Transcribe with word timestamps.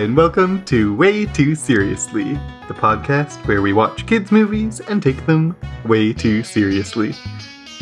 and 0.00 0.16
welcome 0.16 0.64
to 0.64 0.94
Way 0.94 1.26
Too 1.26 1.54
Seriously, 1.54 2.32
the 2.68 2.74
podcast 2.74 3.36
where 3.46 3.60
we 3.60 3.72
watch 3.74 4.06
kids' 4.06 4.32
movies 4.32 4.80
and 4.80 5.02
take 5.02 5.26
them 5.26 5.54
way 5.84 6.12
too 6.14 6.42
seriously. 6.42 7.14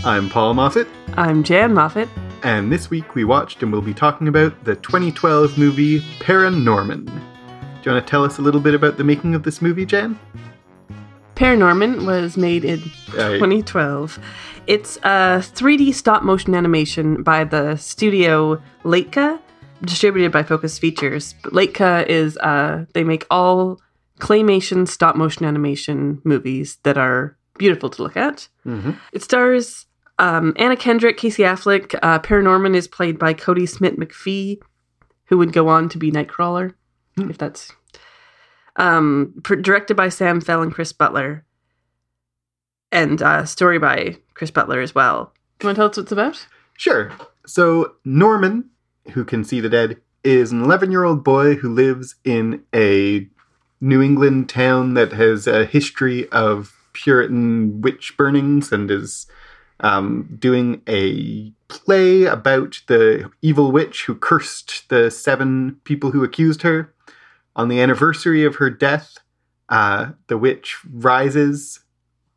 I'm 0.04 0.28
Paul 0.28 0.54
Moffat, 0.54 0.88
I'm 1.16 1.44
Jan 1.44 1.72
Moffat. 1.74 2.08
and 2.42 2.72
this 2.72 2.90
week 2.90 3.14
we 3.14 3.22
watched 3.24 3.62
and 3.62 3.70
we'll 3.70 3.82
be 3.82 3.94
talking 3.94 4.26
about 4.28 4.64
the 4.64 4.74
2012 4.76 5.58
movie 5.58 6.00
Paranorman. 6.18 7.04
Do 7.06 7.12
you 7.90 7.92
want 7.92 8.04
to 8.04 8.10
tell 8.10 8.24
us 8.24 8.38
a 8.38 8.42
little 8.42 8.60
bit 8.60 8.74
about 8.74 8.96
the 8.96 9.04
making 9.04 9.34
of 9.36 9.44
this 9.44 9.62
movie, 9.62 9.86
Jan? 9.86 10.18
Paranorman 11.36 12.04
was 12.04 12.36
made 12.36 12.64
in 12.64 12.80
Uh, 13.16 13.34
2012. 13.34 14.18
It's 14.66 14.96
a 14.98 15.38
3D 15.40 15.94
stop 15.94 16.24
motion 16.24 16.54
animation 16.56 17.22
by 17.22 17.44
the 17.44 17.76
studio 17.76 18.60
Laika, 18.84 19.38
distributed 19.82 20.32
by 20.32 20.42
Focus 20.42 20.78
Features. 20.78 21.34
But 21.42 21.52
Laika 21.52 22.06
is 22.06 22.36
uh, 22.38 22.84
they 22.94 23.04
make 23.04 23.26
all 23.30 23.80
claymation 24.20 24.86
stop 24.88 25.14
motion 25.16 25.44
animation 25.46 26.20
movies 26.24 26.78
that 26.82 26.98
are 26.98 27.36
beautiful 27.58 27.88
to 27.90 28.02
look 28.02 28.16
at. 28.16 28.48
Mhm. 28.66 28.96
It 29.12 29.22
stars 29.22 29.86
um, 30.18 30.52
Anna 30.56 30.76
Kendrick, 30.76 31.16
Casey 31.16 31.42
Affleck. 31.44 31.94
Uh, 32.02 32.18
Paranorman 32.18 32.74
is 32.74 32.88
played 32.88 33.18
by 33.18 33.34
Kodi 33.34 33.68
Smith 33.68 33.94
McPhee, 33.96 34.58
who 35.26 35.38
would 35.38 35.52
go 35.52 35.68
on 35.68 35.88
to 35.90 35.98
be 35.98 36.10
Nightcrawler, 36.10 36.74
Hmm. 37.16 37.30
if 37.30 37.38
that's. 37.38 37.72
Um, 38.76 39.34
pr- 39.44 39.56
directed 39.56 39.96
by 39.96 40.08
Sam 40.08 40.40
Fell 40.40 40.62
and 40.62 40.72
Chris 40.72 40.92
Butler, 40.92 41.44
and 42.92 43.20
uh, 43.22 43.44
story 43.44 43.78
by 43.78 44.16
Chris 44.34 44.50
Butler 44.50 44.80
as 44.80 44.94
well. 44.94 45.32
Do 45.58 45.64
you 45.64 45.68
want 45.68 45.76
to 45.76 45.80
tell 45.80 45.90
us 45.90 45.96
what 45.96 46.02
it's 46.04 46.12
about? 46.12 46.46
Sure. 46.76 47.10
So, 47.46 47.94
Norman, 48.04 48.70
who 49.10 49.24
can 49.24 49.44
see 49.44 49.60
the 49.60 49.68
dead, 49.68 50.00
is 50.24 50.52
an 50.52 50.62
11 50.62 50.90
year 50.90 51.04
old 51.04 51.24
boy 51.24 51.54
who 51.54 51.72
lives 51.72 52.16
in 52.24 52.64
a 52.74 53.26
New 53.80 54.02
England 54.02 54.48
town 54.48 54.94
that 54.94 55.12
has 55.12 55.46
a 55.46 55.64
history 55.64 56.28
of 56.30 56.74
Puritan 56.92 57.80
witch 57.80 58.16
burnings 58.16 58.72
and 58.72 58.90
is 58.90 59.26
um, 59.80 60.36
doing 60.38 60.82
a 60.88 61.52
play 61.68 62.24
about 62.24 62.82
the 62.88 63.30
evil 63.42 63.70
witch 63.70 64.04
who 64.06 64.14
cursed 64.14 64.88
the 64.88 65.10
seven 65.10 65.80
people 65.84 66.10
who 66.10 66.24
accused 66.24 66.62
her. 66.62 66.92
On 67.54 67.68
the 67.68 67.80
anniversary 67.80 68.44
of 68.44 68.56
her 68.56 68.70
death, 68.70 69.18
uh, 69.68 70.12
the 70.28 70.38
witch 70.38 70.78
rises 70.92 71.80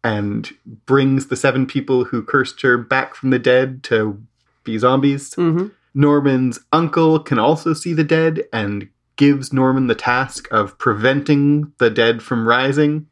and 0.03 0.51
brings 0.85 1.27
the 1.27 1.35
seven 1.35 1.65
people 1.65 2.05
who 2.05 2.23
cursed 2.23 2.61
her 2.61 2.77
back 2.77 3.13
from 3.15 3.29
the 3.29 3.39
dead 3.39 3.83
to 3.83 4.21
be 4.63 4.77
zombies. 4.77 5.31
Mm-hmm. 5.35 5.67
Norman's 5.93 6.59
uncle 6.71 7.19
can 7.19 7.39
also 7.39 7.73
see 7.73 7.93
the 7.93 8.03
dead 8.03 8.43
and 8.53 8.89
gives 9.17 9.51
Norman 9.51 9.87
the 9.87 9.95
task 9.95 10.47
of 10.51 10.77
preventing 10.77 11.73
the 11.77 11.89
dead 11.89 12.23
from 12.23 12.47
rising 12.47 13.07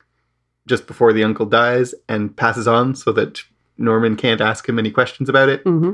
just 0.67 0.87
before 0.87 1.13
the 1.13 1.23
uncle 1.23 1.45
dies 1.45 1.93
and 2.07 2.35
passes 2.35 2.67
on 2.67 2.95
so 2.95 3.11
that 3.11 3.43
Norman 3.77 4.15
can't 4.15 4.41
ask 4.41 4.67
him 4.67 4.79
any 4.79 4.91
questions 4.91 5.29
about 5.29 5.49
it. 5.49 5.63
Mm-hmm. 5.65 5.93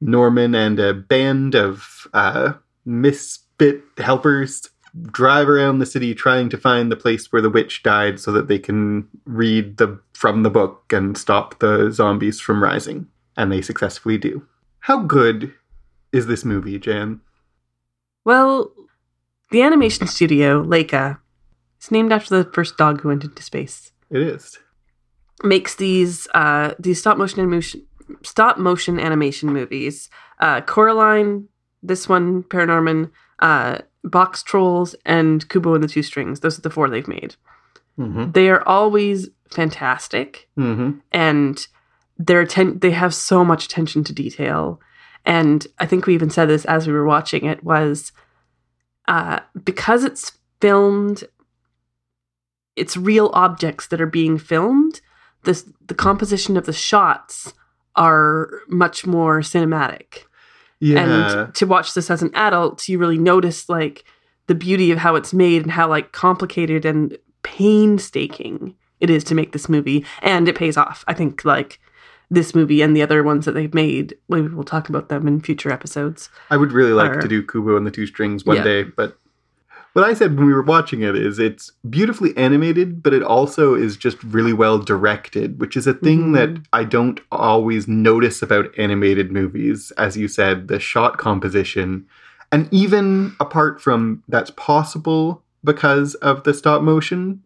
Norman 0.00 0.54
and 0.54 0.78
a 0.78 0.94
band 0.94 1.54
of 1.54 2.06
uh, 2.12 2.54
misfit 2.84 3.82
helpers 3.98 4.68
drive 5.10 5.48
around 5.48 5.78
the 5.78 5.86
city 5.86 6.14
trying 6.14 6.48
to 6.50 6.58
find 6.58 6.90
the 6.92 6.96
place 6.96 7.32
where 7.32 7.40
the 7.40 7.50
witch 7.50 7.82
died 7.82 8.20
so 8.20 8.30
that 8.32 8.48
they 8.48 8.58
can 8.58 9.08
read 9.24 9.78
the 9.78 9.98
from 10.12 10.42
the 10.42 10.50
book 10.50 10.92
and 10.92 11.16
stop 11.16 11.58
the 11.60 11.90
zombies 11.90 12.40
from 12.40 12.62
rising. 12.62 13.06
And 13.36 13.50
they 13.50 13.62
successfully 13.62 14.18
do. 14.18 14.46
How 14.80 15.00
good 15.02 15.54
is 16.12 16.26
this 16.26 16.44
movie, 16.44 16.78
Jan? 16.78 17.20
Well, 18.24 18.72
the 19.50 19.62
animation 19.62 20.06
studio 20.06 20.62
Laika, 20.62 21.18
it's 21.76 21.90
named 21.90 22.12
after 22.12 22.42
the 22.42 22.50
first 22.52 22.76
dog 22.76 23.00
who 23.00 23.08
went 23.08 23.24
into 23.24 23.42
space. 23.42 23.92
It 24.10 24.20
is. 24.22 24.58
makes 25.42 25.74
these 25.74 26.28
uh, 26.34 26.74
these 26.78 27.00
stop 27.00 27.16
motion 27.18 27.40
animation 27.40 27.86
stop 28.22 28.58
motion 28.58 29.00
animation 29.00 29.52
movies. 29.52 30.08
Uh, 30.38 30.60
Coraline, 30.60 31.48
this 31.82 32.08
one, 32.08 32.42
Paranorman, 32.44 33.10
uh, 33.40 33.78
Boxtrolls, 34.06 34.94
and 35.06 35.48
Kubo 35.48 35.74
and 35.74 35.82
the 35.84 35.88
Two 35.88 36.02
Strings. 36.02 36.40
Those 36.40 36.58
are 36.58 36.62
the 36.62 36.70
four 36.70 36.88
they've 36.90 37.08
made. 37.08 37.36
Mm-hmm. 37.98 38.32
They 38.32 38.48
are 38.50 38.66
always 38.68 39.28
fantastic, 39.50 40.48
Mm-hmm. 40.58 40.98
and 41.12 41.66
they're 42.18 42.42
atten- 42.42 42.78
they 42.80 42.90
have 42.92 43.14
so 43.14 43.44
much 43.44 43.64
attention 43.64 44.04
to 44.04 44.12
detail. 44.12 44.80
And 45.24 45.66
I 45.78 45.86
think 45.86 46.06
we 46.06 46.14
even 46.14 46.30
said 46.30 46.48
this 46.48 46.64
as 46.64 46.86
we 46.86 46.92
were 46.92 47.04
watching 47.04 47.44
it 47.44 47.62
was 47.62 48.12
uh, 49.08 49.40
because 49.64 50.04
it's 50.04 50.32
filmed, 50.60 51.24
it's 52.76 52.96
real 52.96 53.30
objects 53.32 53.86
that 53.88 54.00
are 54.00 54.06
being 54.06 54.38
filmed. 54.38 55.00
This 55.44 55.68
the 55.86 55.94
composition 55.94 56.56
of 56.56 56.66
the 56.66 56.72
shots 56.72 57.52
are 57.96 58.50
much 58.68 59.06
more 59.06 59.40
cinematic. 59.40 60.24
Yeah. 60.80 61.00
And 61.00 61.54
to 61.54 61.66
watch 61.66 61.94
this 61.94 62.10
as 62.10 62.22
an 62.22 62.30
adult, 62.34 62.88
you 62.88 62.98
really 62.98 63.18
notice 63.18 63.68
like 63.68 64.04
the 64.46 64.54
beauty 64.54 64.90
of 64.90 64.98
how 64.98 65.14
it's 65.14 65.32
made 65.32 65.62
and 65.62 65.70
how 65.70 65.88
like 65.88 66.12
complicated 66.12 66.84
and 66.84 67.16
painstaking 67.42 68.74
it 68.98 69.10
is 69.10 69.24
to 69.24 69.34
make 69.34 69.52
this 69.52 69.68
movie, 69.68 70.04
and 70.22 70.48
it 70.48 70.56
pays 70.56 70.76
off. 70.76 71.04
I 71.08 71.14
think 71.14 71.44
like 71.44 71.80
this 72.32 72.54
movie 72.54 72.80
and 72.80 72.96
the 72.96 73.02
other 73.02 73.22
ones 73.22 73.44
that 73.44 73.52
they've 73.52 73.74
made. 73.74 74.16
Maybe 74.28 74.48
we'll 74.48 74.64
talk 74.64 74.88
about 74.88 75.08
them 75.10 75.28
in 75.28 75.40
future 75.40 75.70
episodes. 75.70 76.30
I 76.50 76.56
would 76.56 76.72
really 76.72 76.92
like 76.92 77.16
Or- 77.16 77.20
to 77.20 77.28
do 77.28 77.42
Kubo 77.42 77.76
and 77.76 77.86
the 77.86 77.90
Two 77.90 78.06
Strings 78.06 78.46
one 78.46 78.56
Yeah. 78.56 78.64
day, 78.64 78.82
but 78.84 79.18
what 79.92 80.06
I 80.06 80.14
said 80.14 80.36
when 80.38 80.46
we 80.46 80.54
were 80.54 80.62
watching 80.62 81.02
it 81.02 81.14
is 81.14 81.38
it's 81.38 81.72
beautifully 81.88 82.34
animated, 82.34 83.02
but 83.02 83.12
it 83.12 83.22
also 83.22 83.74
is 83.74 83.98
just 83.98 84.16
really 84.24 84.54
well 84.54 84.78
directed, 84.78 85.60
which 85.60 85.76
is 85.76 85.86
a 85.86 85.92
thing 85.92 86.30
Mhm. 86.30 86.34
that 86.34 86.62
I 86.72 86.84
don't 86.84 87.20
always 87.30 87.86
notice 87.86 88.40
about 88.40 88.72
animated 88.78 89.30
movies. 89.30 89.92
As 89.98 90.16
you 90.16 90.26
said, 90.26 90.68
the 90.68 90.80
shot 90.80 91.18
composition, 91.18 92.06
and 92.50 92.66
even 92.70 93.32
apart 93.40 93.82
from 93.82 94.22
that's 94.26 94.50
possible 94.56 95.42
because 95.62 96.14
of 96.16 96.44
the 96.44 96.54
stop 96.54 96.80
motion, 96.82 97.42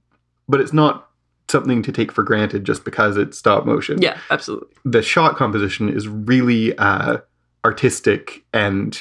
but 0.48 0.60
it's 0.60 0.72
not 0.72 1.05
something 1.48 1.82
to 1.82 1.92
take 1.92 2.10
for 2.10 2.22
granted 2.22 2.64
just 2.64 2.84
because 2.84 3.16
it's 3.16 3.38
stop 3.38 3.66
motion 3.66 4.00
Yeah, 4.02 4.18
absolutely. 4.30 4.68
the 4.84 5.02
shot 5.02 5.36
composition 5.36 5.88
is 5.88 6.08
really 6.08 6.76
uh, 6.78 7.18
artistic 7.64 8.44
and 8.52 8.98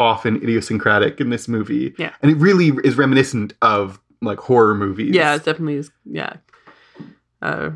often 0.00 0.36
idiosyncratic 0.36 1.20
in 1.20 1.30
this 1.30 1.48
movie. 1.48 1.94
Yeah. 1.98 2.12
And 2.22 2.30
it 2.30 2.36
really 2.36 2.72
is 2.84 2.96
reminiscent 2.96 3.54
of 3.62 4.00
like 4.22 4.38
horror 4.38 4.74
movies. 4.74 5.14
Yeah, 5.14 5.34
it 5.34 5.44
definitely 5.44 5.76
is. 5.76 5.90
Yeah. 6.04 6.34
Uh, 7.42 7.70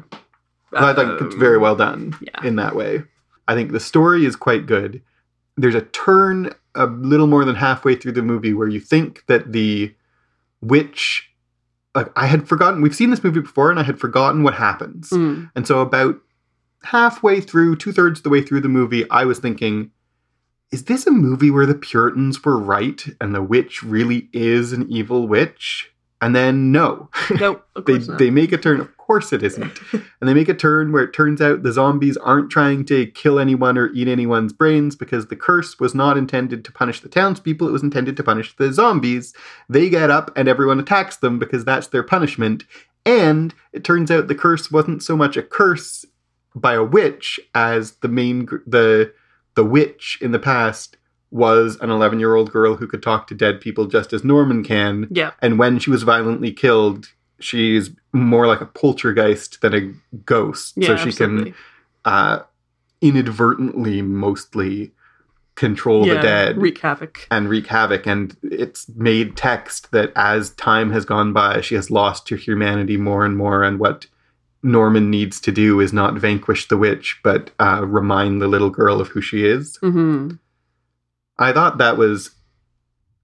I 0.74 0.92
think 0.94 1.20
it's 1.20 1.34
very 1.34 1.58
well 1.58 1.76
done 1.76 2.16
yeah. 2.20 2.46
in 2.46 2.56
that 2.56 2.74
way. 2.74 3.02
I 3.48 3.54
think 3.54 3.72
the 3.72 3.80
story 3.80 4.24
is 4.24 4.36
quite 4.36 4.66
good. 4.66 5.02
There's 5.56 5.74
a 5.74 5.82
turn 5.82 6.52
a 6.74 6.86
little 6.86 7.26
more 7.26 7.44
than 7.44 7.56
halfway 7.56 7.94
through 7.94 8.12
the 8.12 8.22
movie 8.22 8.54
where 8.54 8.68
you 8.68 8.80
think 8.80 9.24
that 9.26 9.52
the 9.52 9.94
witch 10.62 11.30
like 11.94 12.10
I 12.16 12.26
had 12.26 12.48
forgotten 12.48 12.80
we've 12.82 12.94
seen 12.94 13.10
this 13.10 13.22
movie 13.22 13.40
before 13.40 13.70
and 13.70 13.78
I 13.78 13.82
had 13.82 13.98
forgotten 13.98 14.42
what 14.42 14.54
happens. 14.54 15.10
Mm, 15.10 15.50
And 15.54 15.66
so, 15.66 15.80
about 15.80 16.16
halfway 16.84 17.40
through, 17.40 17.76
two 17.76 17.92
thirds 17.92 18.20
of 18.20 18.24
the 18.24 18.30
way 18.30 18.42
through 18.42 18.60
the 18.60 18.68
movie, 18.68 19.08
I 19.10 19.24
was 19.24 19.38
thinking, 19.38 19.90
is 20.70 20.84
this 20.84 21.06
a 21.06 21.10
movie 21.10 21.50
where 21.50 21.66
the 21.66 21.74
Puritans 21.74 22.42
were 22.44 22.58
right 22.58 23.04
and 23.20 23.34
the 23.34 23.42
witch 23.42 23.82
really 23.82 24.28
is 24.32 24.72
an 24.72 24.90
evil 24.90 25.28
witch? 25.28 25.91
And 26.22 26.36
then, 26.36 26.70
no. 26.70 27.10
no, 27.40 27.60
they, 27.86 27.98
not. 27.98 28.18
they 28.18 28.30
make 28.30 28.52
a 28.52 28.56
turn. 28.56 28.80
Of 28.80 28.96
course, 28.96 29.32
it 29.32 29.42
isn't. 29.42 29.76
and 29.92 30.28
they 30.28 30.34
make 30.34 30.48
a 30.48 30.54
turn 30.54 30.92
where 30.92 31.02
it 31.02 31.12
turns 31.12 31.42
out 31.42 31.64
the 31.64 31.72
zombies 31.72 32.16
aren't 32.16 32.48
trying 32.48 32.84
to 32.86 33.06
kill 33.08 33.40
anyone 33.40 33.76
or 33.76 33.90
eat 33.92 34.06
anyone's 34.06 34.52
brains 34.52 34.94
because 34.94 35.26
the 35.26 35.36
curse 35.36 35.80
was 35.80 35.96
not 35.96 36.16
intended 36.16 36.64
to 36.64 36.70
punish 36.70 37.00
the 37.00 37.08
townspeople. 37.08 37.66
It 37.66 37.72
was 37.72 37.82
intended 37.82 38.16
to 38.16 38.22
punish 38.22 38.54
the 38.54 38.72
zombies. 38.72 39.34
They 39.68 39.90
get 39.90 40.10
up 40.10 40.30
and 40.36 40.46
everyone 40.46 40.78
attacks 40.78 41.16
them 41.16 41.40
because 41.40 41.64
that's 41.64 41.88
their 41.88 42.04
punishment. 42.04 42.64
And 43.04 43.52
it 43.72 43.82
turns 43.82 44.08
out 44.08 44.28
the 44.28 44.36
curse 44.36 44.70
wasn't 44.70 45.02
so 45.02 45.16
much 45.16 45.36
a 45.36 45.42
curse 45.42 46.04
by 46.54 46.74
a 46.74 46.84
witch 46.84 47.40
as 47.52 47.92
the 47.96 48.08
main 48.08 48.46
the 48.64 49.12
the 49.56 49.64
witch 49.64 50.18
in 50.20 50.30
the 50.30 50.38
past 50.38 50.96
was 51.32 51.78
an 51.80 51.90
11 51.90 52.20
year 52.20 52.34
old 52.34 52.52
girl 52.52 52.76
who 52.76 52.86
could 52.86 53.02
talk 53.02 53.26
to 53.26 53.34
dead 53.34 53.60
people 53.60 53.86
just 53.86 54.12
as 54.12 54.22
Norman 54.22 54.62
can. 54.62 55.08
yeah. 55.10 55.32
And 55.40 55.58
when 55.58 55.78
she 55.78 55.90
was 55.90 56.02
violently 56.02 56.52
killed, 56.52 57.08
she's 57.40 57.90
more 58.12 58.46
like 58.46 58.60
a 58.60 58.66
poltergeist 58.66 59.60
than 59.62 59.74
a 59.74 60.16
ghost. 60.24 60.74
Yeah, 60.76 60.88
so 60.88 60.96
she 60.96 61.08
absolutely. 61.08 61.52
can 61.52 61.54
uh, 62.04 62.40
inadvertently 63.00 64.02
mostly 64.02 64.92
control 65.54 66.06
yeah, 66.06 66.14
the 66.14 66.20
dead 66.20 66.56
wreak 66.56 66.78
havoc. 66.78 67.26
and 67.30 67.48
wreak 67.48 67.66
havoc. 67.66 68.06
And 68.06 68.36
it's 68.42 68.88
made 68.90 69.36
text 69.36 69.90
that 69.92 70.12
as 70.14 70.50
time 70.50 70.92
has 70.92 71.04
gone 71.04 71.32
by, 71.32 71.60
she 71.62 71.74
has 71.74 71.90
lost 71.90 72.28
her 72.28 72.36
humanity 72.36 72.96
more 72.96 73.24
and 73.24 73.36
more. 73.36 73.62
And 73.62 73.78
what 73.78 74.06
Norman 74.62 75.10
needs 75.10 75.40
to 75.40 75.52
do 75.52 75.80
is 75.80 75.92
not 75.92 76.14
vanquish 76.14 76.68
the 76.68 76.76
witch, 76.76 77.20
but 77.24 77.50
uh, 77.58 77.84
remind 77.86 78.40
the 78.40 78.48
little 78.48 78.70
girl 78.70 79.00
of 79.00 79.08
who 79.08 79.20
she 79.20 79.46
is. 79.46 79.76
hmm 79.76 80.32
I 81.38 81.52
thought 81.52 81.78
that 81.78 81.96
was 81.96 82.30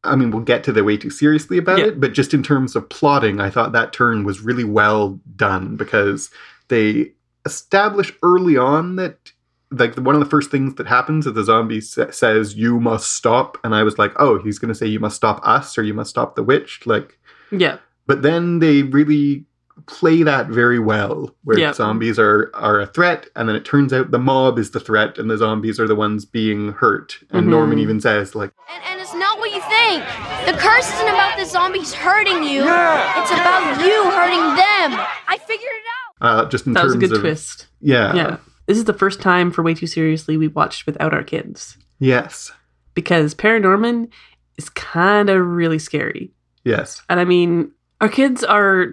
I 0.05 0.15
mean, 0.15 0.31
we'll 0.31 0.43
get 0.45 0.63
to 0.65 0.73
the 0.73 0.85
way 0.85 0.97
too 0.97 1.11
seriously 1.11 1.59
about 1.59 1.79
Yeah. 1.81 1.87
it, 1.87 2.01
but 2.01 2.13
just 2.13 2.33
in 2.33 2.43
terms 2.43 2.77
of 2.77 2.89
plotting, 2.89 3.41
I 3.41 3.51
thought 3.51 3.73
that 3.73 3.93
turn 3.93 4.23
was 4.25 4.41
really 4.41 4.63
well 4.65 5.19
done 5.35 5.77
because 5.77 6.31
they 6.69 7.13
establish 7.45 8.13
early 8.23 8.57
on 8.57 8.97
that 8.97 9.33
like 9.71 9.97
one 9.97 10.15
of 10.15 10.21
the 10.21 10.29
first 10.31 10.51
things 10.51 10.77
that 10.77 10.87
happens 10.87 11.27
is 11.27 11.35
the 11.35 11.45
zombie 11.45 11.81
sa- 11.81 12.11
says 12.11 12.55
you 12.57 12.81
must 12.81 13.13
stop 13.13 13.59
and 13.65 13.75
i 13.75 13.83
was 13.83 13.99
like 13.99 14.13
oh 14.17 14.39
he's 14.43 14.59
going 14.59 14.69
to 14.69 14.75
say 14.75 14.87
you 14.87 14.99
must 15.01 15.17
stop 15.17 15.41
us 15.45 15.77
or 15.77 15.83
you 15.83 15.93
must 15.95 16.09
stop 16.11 16.35
the 16.37 16.43
witch 16.43 16.81
like 16.87 17.19
Yeah. 17.51 17.79
but 18.07 18.23
then 18.23 18.59
they 18.61 18.83
really 18.83 19.45
play 19.87 20.23
that 20.23 20.49
very 20.49 20.79
well 20.79 21.35
where 21.45 21.59
Yep. 21.59 21.75
zombies 21.77 22.19
are 22.19 22.51
are 22.55 22.81
a 22.81 22.87
threat 22.87 23.29
and 23.37 23.49
then 23.49 23.57
it 23.57 23.65
turns 23.65 23.93
out 23.93 24.11
the 24.11 24.19
mob 24.19 24.59
is 24.59 24.71
the 24.73 24.81
threat 24.81 25.19
and 25.19 25.31
the 25.31 25.37
zombies 25.39 25.79
are 25.79 25.87
the 25.87 25.95
ones 25.95 26.25
being 26.25 26.73
hurt 26.73 27.19
and 27.31 27.47
Mhm. 27.47 27.51
norman 27.51 27.79
even 27.79 28.01
says 28.01 28.35
like 28.35 28.53
And, 28.75 28.83
and 28.91 29.01
it's 29.01 29.15
not 29.15 29.39
what 29.39 29.51
you 29.55 29.61
think. 29.63 30.05
The 30.47 30.53
curse 30.61 30.93
isn't 30.95 31.09
about 31.09 31.39
the 31.39 31.45
zombies 31.47 31.93
hurting 31.95 32.43
you. 32.43 32.63
It's 32.63 33.31
about 33.31 33.81
you 33.85 34.05
hurting 34.11 34.45
them. 34.57 35.07
I 35.29 35.39
figured 35.47 35.71
it 35.71 35.87
out. 36.23 36.45
uh, 36.47 36.49
just 36.49 36.67
in 36.67 36.73
That 36.73 36.81
terms 36.83 36.95
was 36.97 37.05
a 37.05 37.07
good 37.09 37.17
of 37.17 37.21
twist. 37.23 37.69
yeah 37.81 38.15
yeah. 38.15 38.37
This 38.67 38.77
is 38.79 38.85
the 38.85 38.93
first 38.93 39.21
time 39.23 39.51
for 39.51 39.63
Way 39.63 39.75
Too 39.75 39.87
Seriously 39.87 40.37
we 40.37 40.49
watched 40.49 40.85
without 40.87 41.15
our 41.15 41.23
kids 41.23 41.77
yes 42.01 42.53
because 42.95 43.35
Paranorman 43.35 44.09
is 44.57 44.69
kind 44.71 45.31
of 45.31 45.47
really 45.47 45.79
scary. 45.79 46.33
yes 46.65 47.01
And 47.09 47.19
I 47.21 47.25
mean, 47.25 47.73
our 48.01 48.09
kids 48.09 48.45
are 48.45 48.93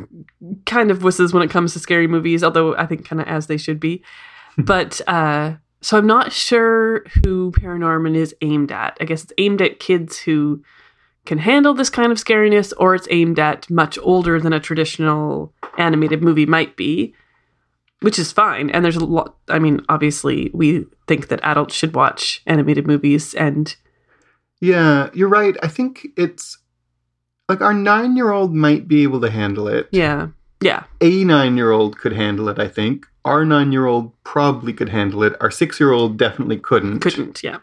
kind 0.65 0.91
of 0.91 0.99
wusses 0.99 1.33
when 1.33 1.43
it 1.43 1.49
comes 1.49 1.73
to 1.73 1.79
scary 1.79 2.07
movies, 2.07 2.43
although 2.43 2.75
I 2.75 2.85
think 2.85 3.07
kind 3.07 3.21
of 3.21 3.27
as 3.27 3.47
they 3.47 3.57
should 3.57 3.79
be. 3.79 4.03
but 4.57 5.01
uh 5.07 5.55
so 5.81 5.99
I'm 5.99 6.07
not 6.07 6.31
sure 6.33 7.03
who 7.23 7.51
Paranorman 7.51 8.15
is 8.15 8.33
aimed 8.41 8.71
at. 8.71 8.97
I 8.99 9.05
guess 9.05 9.23
it's 9.23 9.33
aimed 9.37 9.61
at 9.61 9.79
kids 9.79 10.17
who 10.17 10.63
can 11.25 11.37
handle 11.37 11.75
this 11.75 11.91
kind 11.91 12.11
of 12.11 12.17
scariness, 12.17 12.73
or 12.77 12.95
it's 12.95 13.07
aimed 13.11 13.37
at 13.37 13.69
much 13.69 13.99
older 14.01 14.39
than 14.39 14.53
a 14.53 14.59
traditional 14.59 15.53
animated 15.77 16.23
movie 16.23 16.47
might 16.47 16.75
be, 16.75 17.13
which 18.01 18.17
is 18.17 18.31
fine. 18.31 18.71
And 18.71 18.83
there's 18.83 18.95
a 18.95 19.05
lot, 19.05 19.35
I 19.47 19.59
mean, 19.59 19.81
obviously, 19.89 20.49
we 20.53 20.85
think 21.07 21.27
that 21.27 21.39
adults 21.43 21.75
should 21.75 21.95
watch 21.95 22.41
animated 22.47 22.87
movies, 22.87 23.35
and 23.35 23.75
Yeah, 24.61 25.09
you're 25.13 25.29
right. 25.29 25.55
I 25.61 25.67
think 25.67 26.07
it's 26.17 26.57
like 27.47 27.62
our 27.62 27.74
nine 27.74 28.15
year 28.15 28.31
old 28.31 28.53
might 28.53 28.88
be 28.88 29.03
able 29.03 29.21
to 29.21 29.30
handle 29.30 29.68
it. 29.68 29.88
yeah, 29.92 30.30
yeah, 30.62 30.83
A 31.01 31.24
nine 31.24 31.57
year 31.57 31.71
old 31.71 31.97
could 31.97 32.13
handle 32.13 32.50
it, 32.50 32.59
I 32.59 32.68
think. 32.68 33.06
Our 33.24 33.45
nine 33.45 33.71
year 33.71 33.86
old 33.86 34.12
probably 34.24 34.74
could 34.74 34.89
handle 34.89 35.24
it. 35.24 35.33
Our 35.42 35.51
six 35.51 35.80
year 35.80 35.92
old 35.92 36.18
definitely 36.18 36.57
couldn't. 36.57 37.00
couldn't, 37.00 37.44
yeah. 37.44 37.57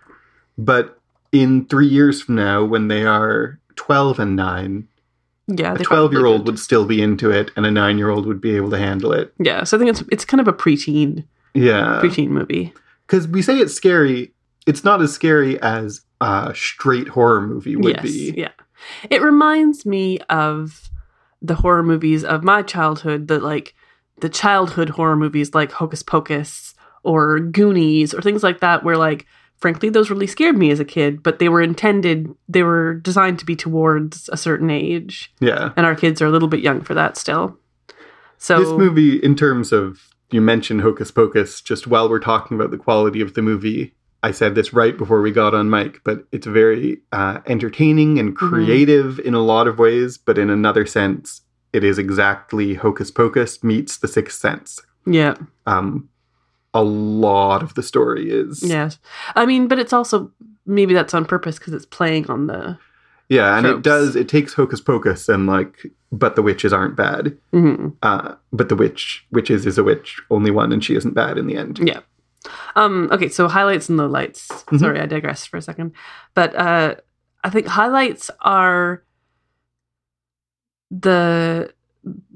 But 0.59 0.99
in 1.33 1.65
three 1.67 1.87
years 1.87 2.23
from 2.23 2.35
now, 2.37 2.65
when 2.65 2.89
they 2.89 3.05
are 3.05 3.59
12 3.77 4.19
and 4.19 4.37
nine, 4.37 4.89
Yeah, 5.49 5.75
a 5.75 5.79
12 5.79 6.13
year 6.13 6.27
old 6.27 6.47
would 6.47 6.59
still 6.59 6.85
be 6.85 7.03
into 7.03 7.31
it, 7.31 7.51
and 7.57 7.67
a 7.67 7.71
nine 7.71 7.99
year 7.99 8.11
old 8.11 8.27
would 8.27 8.41
be 8.41 8.55
able 8.57 8.71
to 8.71 8.79
handle 8.79 9.13
it. 9.13 9.33
Yeah, 9.39 9.65
so 9.65 9.77
I 9.77 9.79
think 9.79 9.91
it's 9.91 10.03
it's 10.13 10.25
kind 10.25 10.41
of 10.41 10.47
a 10.49 10.53
preteen 10.53 11.25
Yeah. 11.55 12.01
preteen 12.03 12.29
movie. 12.29 12.73
Because 13.07 13.27
we 13.27 13.43
say 13.43 13.57
it's 13.59 13.75
scary, 13.75 14.33
it's 14.67 14.85
not 14.85 15.03
as 15.03 15.13
scary 15.13 15.61
as 15.61 16.03
a 16.21 16.53
straight 16.55 17.09
horror 17.09 17.41
movie 17.41 17.75
would 17.77 17.97
yes, 17.97 18.03
be. 18.03 18.35
yeah. 18.37 18.51
It 19.11 19.23
reminds 19.23 19.85
me 19.87 20.19
of 20.29 20.91
the 21.41 21.57
horror 21.57 21.83
movies 21.83 22.25
of 22.25 22.45
my 22.45 22.63
childhood, 22.63 23.29
the 23.29 23.39
like 23.39 23.75
the 24.21 24.29
childhood 24.29 24.91
horror 24.91 25.17
movies 25.17 25.55
like 25.55 25.73
Hocus 25.73 26.03
Pocus 26.03 26.75
or 27.03 27.41
Goonies 27.41 28.15
or 28.15 28.23
things 28.23 28.43
like 28.43 28.61
that, 28.61 28.85
where 28.85 28.97
like 28.97 29.27
frankly 29.57 29.89
those 29.89 30.11
really 30.11 30.27
scared 30.27 30.57
me 30.57 30.71
as 30.71 30.81
a 30.81 30.85
kid, 30.85 31.23
but 31.23 31.39
they 31.39 31.49
were 31.49 31.63
intended, 31.63 32.29
they 32.49 32.63
were 32.63 32.95
designed 32.95 33.39
to 33.39 33.47
be 33.47 33.57
towards 33.57 34.29
a 34.33 34.37
certain 34.37 34.71
age, 34.71 35.33
Yeah. 35.41 35.73
and 35.77 35.87
our 35.87 35.95
kids 35.95 36.21
are 36.21 36.27
a 36.27 36.31
little 36.31 36.49
bit 36.49 36.61
young 36.61 36.81
for 36.81 36.95
that 36.95 37.17
still. 37.17 37.59
So 38.39 38.59
this 38.59 38.71
movie, 38.79 39.17
in 39.17 39.37
terms 39.37 39.73
of 39.73 40.09
you 40.33 40.41
mentioned 40.41 40.81
Hocus 40.81 41.11
Pocus, 41.13 41.61
just 41.61 41.87
while 41.87 42.09
we're 42.09 42.19
talking 42.19 42.57
about 42.57 42.71
the 42.73 42.79
quality 42.79 43.21
of 43.21 43.35
the 43.35 43.43
movie, 43.43 43.95
I 44.23 44.31
said 44.31 44.55
this 44.55 44.73
right 44.73 44.97
before 44.97 45.21
we 45.21 45.33
got 45.33 45.55
on 45.55 45.69
mic, 45.71 46.01
but 46.05 46.25
it's 46.33 46.47
very 46.47 47.01
uh, 47.13 47.39
entertaining 47.47 48.19
and 48.19 48.33
Mhm. 48.37 48.49
creative 48.49 49.19
in 49.21 49.35
a 49.35 49.41
lot 49.43 49.67
of 49.67 49.79
ways, 49.79 50.17
but 50.19 50.39
in 50.39 50.49
another 50.51 50.87
sense, 50.87 51.43
it 51.73 51.83
is 51.85 51.99
exactly 51.99 52.75
Hocus 52.75 53.11
Pocus 53.11 53.63
meets 53.65 53.97
The 53.99 54.09
Sixth 54.09 54.39
Sense. 54.39 54.81
yeah, 55.07 55.35
Um, 55.67 56.09
a 56.75 56.83
lot 56.85 57.63
of 57.63 57.75
the 57.75 57.83
story 57.83 58.31
is 58.31 58.63
yes. 58.63 58.99
I 59.35 59.45
mean, 59.47 59.67
but 59.69 59.79
it's 59.79 59.93
also 59.93 60.31
maybe 60.67 60.95
that's 60.95 61.13
on 61.15 61.25
purpose 61.25 61.59
because 61.59 61.75
it's 61.75 61.85
playing 61.87 62.31
on 62.31 62.47
the. 62.47 62.79
yeah, 63.29 63.57
and 63.59 63.67
it 63.67 63.83
does 63.83 64.15
it 64.15 64.29
takes 64.29 64.55
Hocus 64.55 64.81
Pocus 64.81 65.29
and 65.29 65.47
like, 65.47 65.87
but 66.13 66.37
the 66.37 66.43
witches 66.43 66.73
aren't 66.73 66.95
bad. 66.97 67.37
Mhm. 67.53 67.95
Uh, 68.03 68.35
but 68.53 68.69
the 68.69 68.77
witch, 68.77 69.27
witches 69.33 69.67
is 69.67 69.77
a 69.79 69.85
witch, 69.85 70.21
only 70.31 70.51
one, 70.51 70.71
and 70.73 70.85
she 70.85 70.95
isn't 70.95 71.15
bad 71.15 71.37
in 71.39 71.47
the 71.47 71.57
end. 71.57 71.81
Yeah. 71.83 72.01
Um, 72.77 73.09
okay, 73.13 73.29
so 73.29 73.49
highlights 73.49 73.89
and 73.89 73.99
lowlights. 73.99 74.49
Mhm. 74.67 74.79
Sorry, 74.81 75.01
I 75.01 75.07
digressed 75.07 75.49
for 75.49 75.57
a 75.57 75.63
second. 75.63 75.93
But 76.35 76.55
uh 76.57 76.97
I 77.45 77.51
think 77.51 77.67
highlights 77.67 78.31
are 78.41 79.03
the 80.91 81.73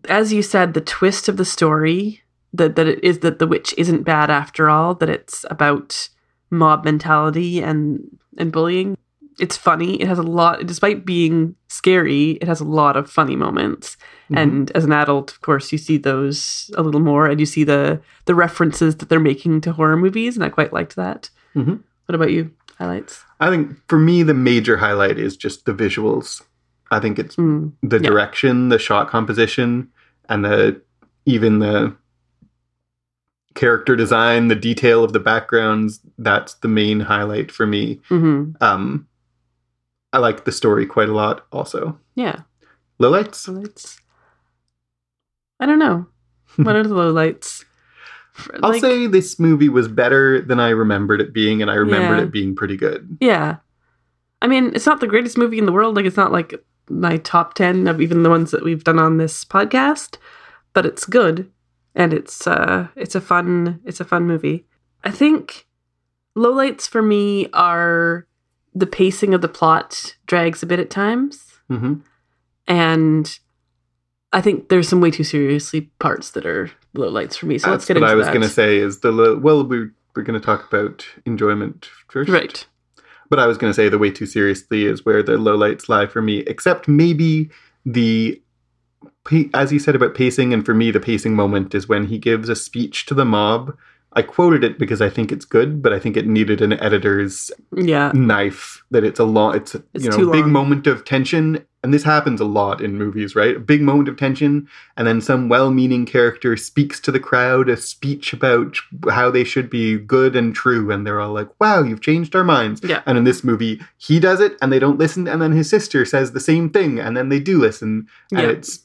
as 0.08 0.32
you 0.32 0.42
said, 0.42 0.74
the 0.74 0.80
twist 0.80 1.28
of 1.28 1.36
the 1.36 1.44
story, 1.44 2.22
that 2.52 2.76
that 2.76 2.86
it 2.86 3.02
is 3.02 3.20
that 3.20 3.38
the 3.38 3.46
witch 3.46 3.74
isn't 3.76 4.04
bad 4.04 4.30
after 4.30 4.70
all, 4.70 4.94
that 4.94 5.08
it's 5.10 5.44
about 5.50 6.08
mob 6.50 6.84
mentality 6.84 7.62
and 7.62 8.00
and 8.38 8.52
bullying. 8.52 8.96
It's 9.38 9.56
funny. 9.56 10.00
It 10.00 10.08
has 10.08 10.18
a 10.18 10.22
lot 10.22 10.64
despite 10.66 11.04
being 11.04 11.56
scary, 11.68 12.32
it 12.40 12.48
has 12.48 12.60
a 12.60 12.64
lot 12.64 12.96
of 12.96 13.10
funny 13.10 13.36
moments. 13.36 13.96
Mhm. 14.30 14.36
And 14.38 14.70
as 14.72 14.84
an 14.84 14.92
adult, 14.92 15.30
of 15.32 15.40
course, 15.40 15.70
you 15.72 15.78
see 15.78 15.96
those 15.98 16.70
a 16.76 16.82
little 16.82 17.00
more, 17.00 17.26
and 17.26 17.38
you 17.40 17.46
see 17.46 17.64
the 17.64 18.00
the 18.24 18.34
references 18.34 18.96
that 18.96 19.08
they're 19.08 19.20
making 19.20 19.60
to 19.62 19.72
horror 19.72 19.96
movies, 19.96 20.36
and 20.36 20.44
I 20.44 20.48
quite 20.48 20.72
liked 20.72 20.96
that. 20.96 21.30
Mhm. 21.54 21.80
What 22.06 22.14
about 22.14 22.32
you? 22.32 22.50
Highlights? 22.78 23.24
I 23.40 23.50
think 23.50 23.76
for 23.88 23.98
me, 23.98 24.22
the 24.22 24.34
major 24.34 24.76
highlight 24.78 25.18
is 25.18 25.36
just 25.36 25.64
the 25.64 25.72
visuals. 25.74 26.42
I 26.90 26.98
think 27.00 27.18
it's 27.18 27.36
Mm. 27.36 27.72
the 27.82 27.98
Yeah. 28.00 28.10
direction, 28.10 28.68
the 28.68 28.78
shot 28.78 29.08
composition, 29.08 29.88
and 30.28 30.44
the 30.44 30.80
even 31.24 31.58
the 31.60 31.94
character 33.54 33.96
design, 33.96 34.48
the 34.48 34.54
detail 34.54 35.02
of 35.02 35.12
the 35.12 35.20
backgrounds. 35.20 36.00
That's 36.18 36.54
the 36.54 36.68
main 36.68 37.00
highlight 37.00 37.50
for 37.50 37.66
me. 37.66 38.00
hmm 38.08 38.50
Um, 38.60 39.06
I 40.12 40.18
like 40.18 40.44
the 40.44 40.52
story 40.52 40.84
quite 40.86 41.08
a 41.08 41.14
lot. 41.14 41.46
Also, 41.52 41.98
Yeah. 42.14 42.40
lowlights. 43.00 43.98
I 45.60 45.66
don't 45.66 45.78
know. 45.78 46.06
What 46.56 46.76
are 46.76 46.82
the 46.82 46.94
lowlights? 46.94 47.64
For- 48.32 48.58
I'll 48.64 48.78
say 48.80 49.06
this 49.06 49.38
movie 49.38 49.68
was 49.68 49.88
better 49.88 50.40
than 50.40 50.60
I 50.60 50.70
remembered 50.70 51.20
it 51.20 51.32
being, 51.34 51.60
and 51.62 51.70
I 51.70 51.74
remembered 51.74 52.18
Yeah. 52.18 52.24
it 52.24 52.32
being 52.32 52.54
pretty 52.54 52.76
good. 52.76 53.16
Yeah. 53.20 53.56
I 54.42 54.46
mean, 54.46 54.72
it's 54.74 54.86
not 54.86 55.00
the 55.00 55.06
greatest 55.06 55.36
movie 55.38 55.58
in 55.58 55.66
the 55.66 55.72
world. 55.72 55.96
Like, 55.96 56.04
it's 56.06 56.16
not 56.16 56.32
like 56.32 56.54
my 56.88 57.16
top 57.18 57.54
10 57.54 57.88
of 57.88 58.00
even 58.00 58.22
the 58.22 58.30
ones 58.30 58.50
that 58.52 58.62
we've 58.64 58.84
done 58.84 58.98
on 58.98 59.16
this 59.16 59.44
podcast, 59.44 60.16
but 60.72 60.86
it's 60.86 61.04
good. 61.06 61.50
And 61.94 62.12
it's, 62.12 62.46
uh, 62.46 62.88
it's 62.96 63.14
a 63.14 63.20
fun, 63.20 63.80
it's 63.84 64.00
a 64.00 64.04
fun 64.04 64.26
movie. 64.26 64.66
I 65.02 65.10
think 65.10 65.66
lowlights 66.36 66.86
for 66.88 67.00
me 67.02 67.48
are 67.54 68.26
the 68.74 68.86
pacing 68.86 69.32
of 69.34 69.40
the 69.40 69.48
plot 69.48 70.16
drags 70.26 70.62
a 70.62 70.66
bit 70.66 70.78
at 70.78 70.90
times. 70.90 71.44
hmm 71.68 71.94
And 72.68 73.38
I 74.36 74.42
think 74.42 74.68
there's 74.68 74.86
some 74.86 75.00
way 75.00 75.10
too 75.10 75.24
seriously 75.24 75.90
parts 75.98 76.32
that 76.32 76.44
are 76.44 76.70
lowlights 76.94 77.36
for 77.38 77.46
me. 77.46 77.56
So 77.56 77.70
let's 77.70 77.86
get 77.86 77.96
into 77.96 78.06
get 78.06 78.12
what 78.12 78.12
I 78.12 78.14
was 78.16 78.28
going 78.28 78.42
to 78.42 78.50
say. 78.50 78.76
Is 78.76 79.00
the 79.00 79.10
lo- 79.10 79.38
well, 79.38 79.64
we 79.64 79.88
we're 80.14 80.22
going 80.22 80.38
to 80.38 80.44
talk 80.44 80.68
about 80.68 81.06
enjoyment 81.24 81.88
first, 82.08 82.30
Right. 82.30 82.66
But 83.30 83.38
I 83.38 83.46
was 83.46 83.56
going 83.56 83.70
to 83.70 83.74
say 83.74 83.88
the 83.88 83.98
way 83.98 84.10
too 84.10 84.26
seriously 84.26 84.84
is 84.84 85.06
where 85.06 85.22
the 85.22 85.32
lowlights 85.32 85.88
lie 85.88 86.06
for 86.06 86.20
me, 86.20 86.40
except 86.40 86.86
maybe 86.86 87.48
the, 87.86 88.40
as 89.54 89.72
you 89.72 89.78
said 89.78 89.96
about 89.96 90.14
pacing, 90.14 90.52
and 90.52 90.64
for 90.64 90.74
me, 90.74 90.90
the 90.90 91.00
pacing 91.00 91.34
moment 91.34 91.74
is 91.74 91.88
when 91.88 92.06
he 92.06 92.18
gives 92.18 92.50
a 92.50 92.54
speech 92.54 93.06
to 93.06 93.14
the 93.14 93.24
mob. 93.24 93.74
I 94.16 94.22
quoted 94.22 94.64
it 94.64 94.78
because 94.78 95.00
I 95.02 95.10
think 95.10 95.30
it's 95.30 95.44
good, 95.44 95.82
but 95.82 95.92
I 95.92 95.98
think 96.00 96.16
it 96.16 96.26
needed 96.26 96.60
an 96.62 96.72
editor's 96.80 97.50
Yeah. 97.76 98.10
knife 98.14 98.82
that 98.90 99.04
it's 99.04 99.20
a 99.20 99.24
lot. 99.24 99.56
it's, 99.56 99.74
It's 99.94 100.04
you 100.04 100.10
know, 100.10 100.32
big 100.32 100.42
long. 100.42 100.52
moment 100.52 100.86
of 100.86 101.04
tension. 101.04 101.62
And 101.84 101.94
this 101.94 102.02
happens 102.02 102.40
a 102.40 102.44
lot 102.44 102.80
in 102.80 102.98
movies, 102.98 103.36
right? 103.36 103.56
A 103.56 103.60
big 103.60 103.80
moment 103.80 104.08
of 104.08 104.16
tension, 104.16 104.66
and 104.96 105.06
then 105.06 105.20
some 105.20 105.48
well 105.48 105.70
meaning 105.70 106.04
character 106.04 106.56
speaks 106.56 106.98
to 107.00 107.12
the 107.12 107.20
crowd 107.20 107.68
a 107.68 107.76
speech 107.76 108.32
about 108.32 108.76
how 109.08 109.30
they 109.30 109.44
should 109.44 109.70
be 109.70 109.96
good 109.98 110.34
and 110.34 110.52
true. 110.52 110.90
And 110.90 111.06
they're 111.06 111.20
all 111.20 111.32
like, 111.34 111.48
wow, 111.60 111.84
you've 111.84 112.00
changed 112.00 112.34
our 112.34 112.42
minds. 112.42 112.80
Yeah. 112.82 113.02
And 113.06 113.16
in 113.18 113.22
this 113.24 113.44
movie, 113.44 113.80
he 113.98 114.18
does 114.18 114.40
it 114.40 114.56
and 114.60 114.72
they 114.72 114.80
don't 114.80 114.98
listen. 114.98 115.28
And 115.28 115.40
then 115.40 115.52
his 115.52 115.68
sister 115.70 116.04
says 116.04 116.32
the 116.32 116.40
same 116.40 116.70
thing 116.70 116.98
and 116.98 117.16
then 117.16 117.28
they 117.28 117.38
do 117.38 117.58
listen. 117.60 118.08
And 118.32 118.40
Yeah. 118.40 118.48
it's, 118.48 118.80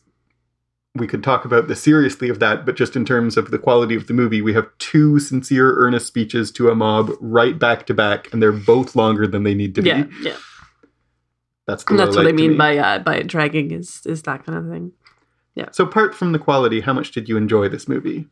we 0.96 1.08
could 1.08 1.24
talk 1.24 1.46
about 1.46 1.68
the 1.68 1.76
seriously 1.76 2.28
of 2.30 2.40
that, 2.40 2.66
but 2.66 2.76
just 2.76 2.96
in 2.98 3.06
terms 3.06 3.38
of 3.38 3.50
the 3.52 3.58
quality 3.58 3.96
of 3.96 4.08
the 4.08 4.14
movie, 4.14 4.42
we 4.42 4.54
have 4.54 4.68
two 4.78 5.20
sincere, 5.20 5.74
earnest 5.78 6.06
speeches 6.08 6.52
to 6.52 6.70
a 6.70 6.76
mob 6.76 7.12
right 7.22 7.58
back 7.58 7.86
to 7.88 7.94
back, 7.94 8.32
and 8.34 8.42
they're 8.44 8.52
both 8.52 8.96
longer 8.96 9.26
than 9.26 9.44
they 9.44 9.54
need 9.54 9.74
to 9.76 9.82
Yeah. 9.84 10.04
be. 10.04 10.14
Yeah. 10.22 10.36
That's 11.68 11.84
the 11.86 11.92
And 11.92 12.00
that's 12.00 12.16
what 12.18 12.28
I 12.28 12.32
mean 12.34 12.52
me. 12.52 12.58
by 12.58 12.78
uh, 12.78 13.00
by 13.00 13.22
dragging 13.22 13.72
is 13.72 14.02
is 14.06 14.24
that 14.24 14.46
kind 14.46 14.58
of 14.58 14.70
thing. 14.70 14.92
Yeah. 15.56 15.70
So 15.72 15.86
apart 15.86 16.14
from 16.16 16.32
the 16.34 16.40
quality, 16.40 16.82
how 16.82 16.92
much 16.94 17.12
did 17.12 17.30
you 17.30 17.38
enjoy 17.38 17.70
this 17.70 17.88
movie? 17.88 18.28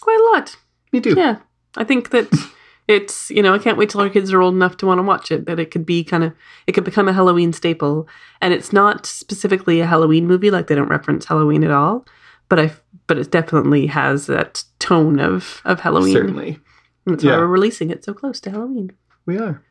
Quite 0.00 0.18
a 0.18 0.24
lot. 0.36 0.56
Me 0.92 1.00
too. 1.00 1.14
Yeah, 1.16 1.38
I 1.76 1.84
think 1.84 2.10
that 2.10 2.28
it's 2.88 3.30
you 3.30 3.42
know 3.42 3.54
I 3.54 3.58
can't 3.58 3.78
wait 3.78 3.90
till 3.90 4.00
our 4.00 4.10
kids 4.10 4.32
are 4.32 4.40
old 4.42 4.54
enough 4.54 4.76
to 4.78 4.86
want 4.86 4.98
to 4.98 5.02
watch 5.02 5.30
it. 5.30 5.46
That 5.46 5.58
it 5.60 5.70
could 5.70 5.86
be 5.86 6.02
kind 6.04 6.24
of 6.24 6.32
it 6.66 6.72
could 6.72 6.84
become 6.84 7.08
a 7.08 7.12
Halloween 7.12 7.52
staple, 7.52 8.08
and 8.40 8.52
it's 8.52 8.72
not 8.72 9.06
specifically 9.06 9.80
a 9.80 9.86
Halloween 9.86 10.26
movie. 10.26 10.50
Like 10.50 10.66
they 10.66 10.74
don't 10.74 10.88
reference 10.88 11.24
Halloween 11.26 11.64
at 11.64 11.70
all, 11.70 12.04
but 12.48 12.58
I 12.58 12.72
but 13.06 13.18
it 13.18 13.30
definitely 13.30 13.86
has 13.86 14.26
that 14.26 14.64
tone 14.78 15.20
of 15.20 15.60
of 15.64 15.80
Halloween. 15.80 16.12
Certainly. 16.12 16.58
And 17.06 17.14
that's 17.14 17.24
Yeah. 17.24 17.32
why 17.32 17.38
we're 17.38 17.46
releasing 17.46 17.90
it 17.90 18.04
so 18.04 18.14
close 18.14 18.40
to 18.40 18.50
Halloween. 18.50 18.92
We 19.26 19.38
are. 19.38 19.62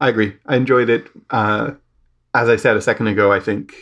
I 0.00 0.08
agree. 0.08 0.34
I 0.46 0.56
enjoyed 0.56 0.90
it. 0.90 1.08
Uh, 1.30 1.72
as 2.34 2.48
I 2.48 2.56
said 2.56 2.76
a 2.76 2.80
second 2.80 3.06
ago, 3.08 3.30
I 3.32 3.40
think 3.40 3.74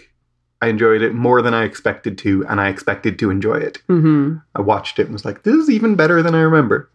I 0.62 0.69
enjoyed 0.69 1.00
it 1.02 1.14
more 1.14 1.40
than 1.40 1.55
I 1.55 1.64
expected 1.64 2.19
to, 2.19 2.45
and 2.47 2.61
I 2.61 2.69
expected 2.69 3.19
to 3.21 3.31
enjoy 3.31 3.55
it. 3.57 3.79
hmm 3.87 4.37
I 4.55 4.61
watched 4.61 4.99
it 4.99 5.05
and 5.05 5.12
was 5.12 5.25
like, 5.25 5.43
this 5.45 5.55
is 5.55 5.71
even 5.71 5.95
better 5.95 6.23
than 6.23 6.35
I 6.35 6.40
remember. 6.40 6.90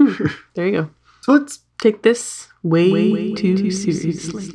There 0.53 0.67
you 0.67 0.71
go. 0.71 0.89
So 1.25 1.33
let's. 1.33 1.59
Take 1.77 2.03
this 2.03 2.47
way, 2.63 3.11
way 3.11 3.33
too, 3.33 3.57
too, 3.57 3.69
seriously. 3.69 4.45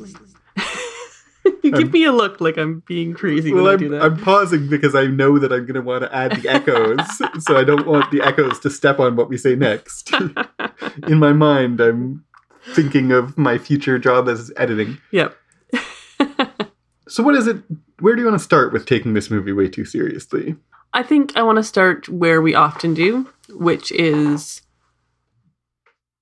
you 1.63 1.71
give 1.71 1.93
me 1.93 2.03
a 2.05 2.11
look 2.11 2.41
like 2.41 2.57
I'm 2.57 2.81
being 2.87 3.13
crazy 3.13 3.53
Well, 3.53 3.65
when 3.65 3.73
I 3.73 3.77
do 3.77 3.85
I'm, 3.85 3.91
that. 3.91 4.01
I'm 4.01 4.17
pausing 4.17 4.67
because 4.67 4.95
I 4.95 5.05
know 5.05 5.37
that 5.37 5.51
I'm 5.53 5.65
going 5.67 5.75
to 5.75 5.81
want 5.81 6.03
to 6.03 6.13
add 6.15 6.31
the 6.41 6.49
echoes, 6.49 6.99
so 7.45 7.57
I 7.57 7.63
don't 7.63 7.85
want 7.85 8.09
the 8.09 8.21
echoes 8.23 8.59
to 8.61 8.71
step 8.71 8.99
on 8.99 9.15
what 9.15 9.29
we 9.29 9.37
say 9.37 9.55
next. 9.55 10.11
In 11.07 11.19
my 11.19 11.31
mind, 11.31 11.79
I'm 11.79 12.25
thinking 12.73 13.11
of 13.11 13.37
my 13.37 13.59
future 13.59 13.99
job 13.99 14.27
as 14.27 14.51
editing. 14.57 14.97
yep. 15.11 15.37
So, 17.07 17.21
what 17.23 17.35
is 17.35 17.45
it? 17.45 17.57
Where 17.99 18.15
do 18.15 18.21
you 18.21 18.27
want 18.27 18.39
to 18.39 18.43
start 18.43 18.73
with 18.73 18.85
taking 18.85 19.13
this 19.13 19.29
movie 19.29 19.51
way 19.51 19.67
too 19.67 19.85
seriously? 19.85 20.55
I 20.93 21.03
think 21.03 21.35
I 21.37 21.43
want 21.43 21.57
to 21.57 21.63
start 21.63 22.09
where 22.09 22.41
we 22.41 22.55
often 22.55 22.93
do, 22.93 23.29
which 23.49 23.91
is 23.91 24.61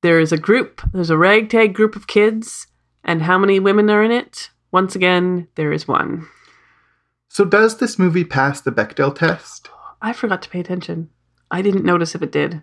there 0.02 0.20
is 0.20 0.32
a 0.32 0.38
group, 0.38 0.82
there's 0.94 1.10
a 1.10 1.18
ragtag 1.18 1.74
group 1.74 1.96
of 1.96 2.08
kids, 2.08 2.68
and 3.04 3.24
how 3.24 3.38
many 3.38 3.60
women 3.60 3.90
are 3.90 4.04
in 4.04 4.12
it? 4.12 4.50
Once 4.72 4.96
again, 4.96 5.48
there 5.56 5.72
is 5.74 5.88
one. 5.88 6.28
So, 7.28 7.46
does 7.46 7.78
this 7.78 8.00
movie 8.00 8.24
pass 8.24 8.62
the 8.62 8.72
Bechdel 8.72 9.16
test? 9.16 9.70
I 10.02 10.14
forgot 10.14 10.42
to 10.44 10.50
pay 10.50 10.60
attention. 10.60 11.10
I 11.52 11.62
didn't 11.62 11.86
notice 11.86 12.16
if 12.16 12.22
it 12.22 12.32
did. 12.32 12.62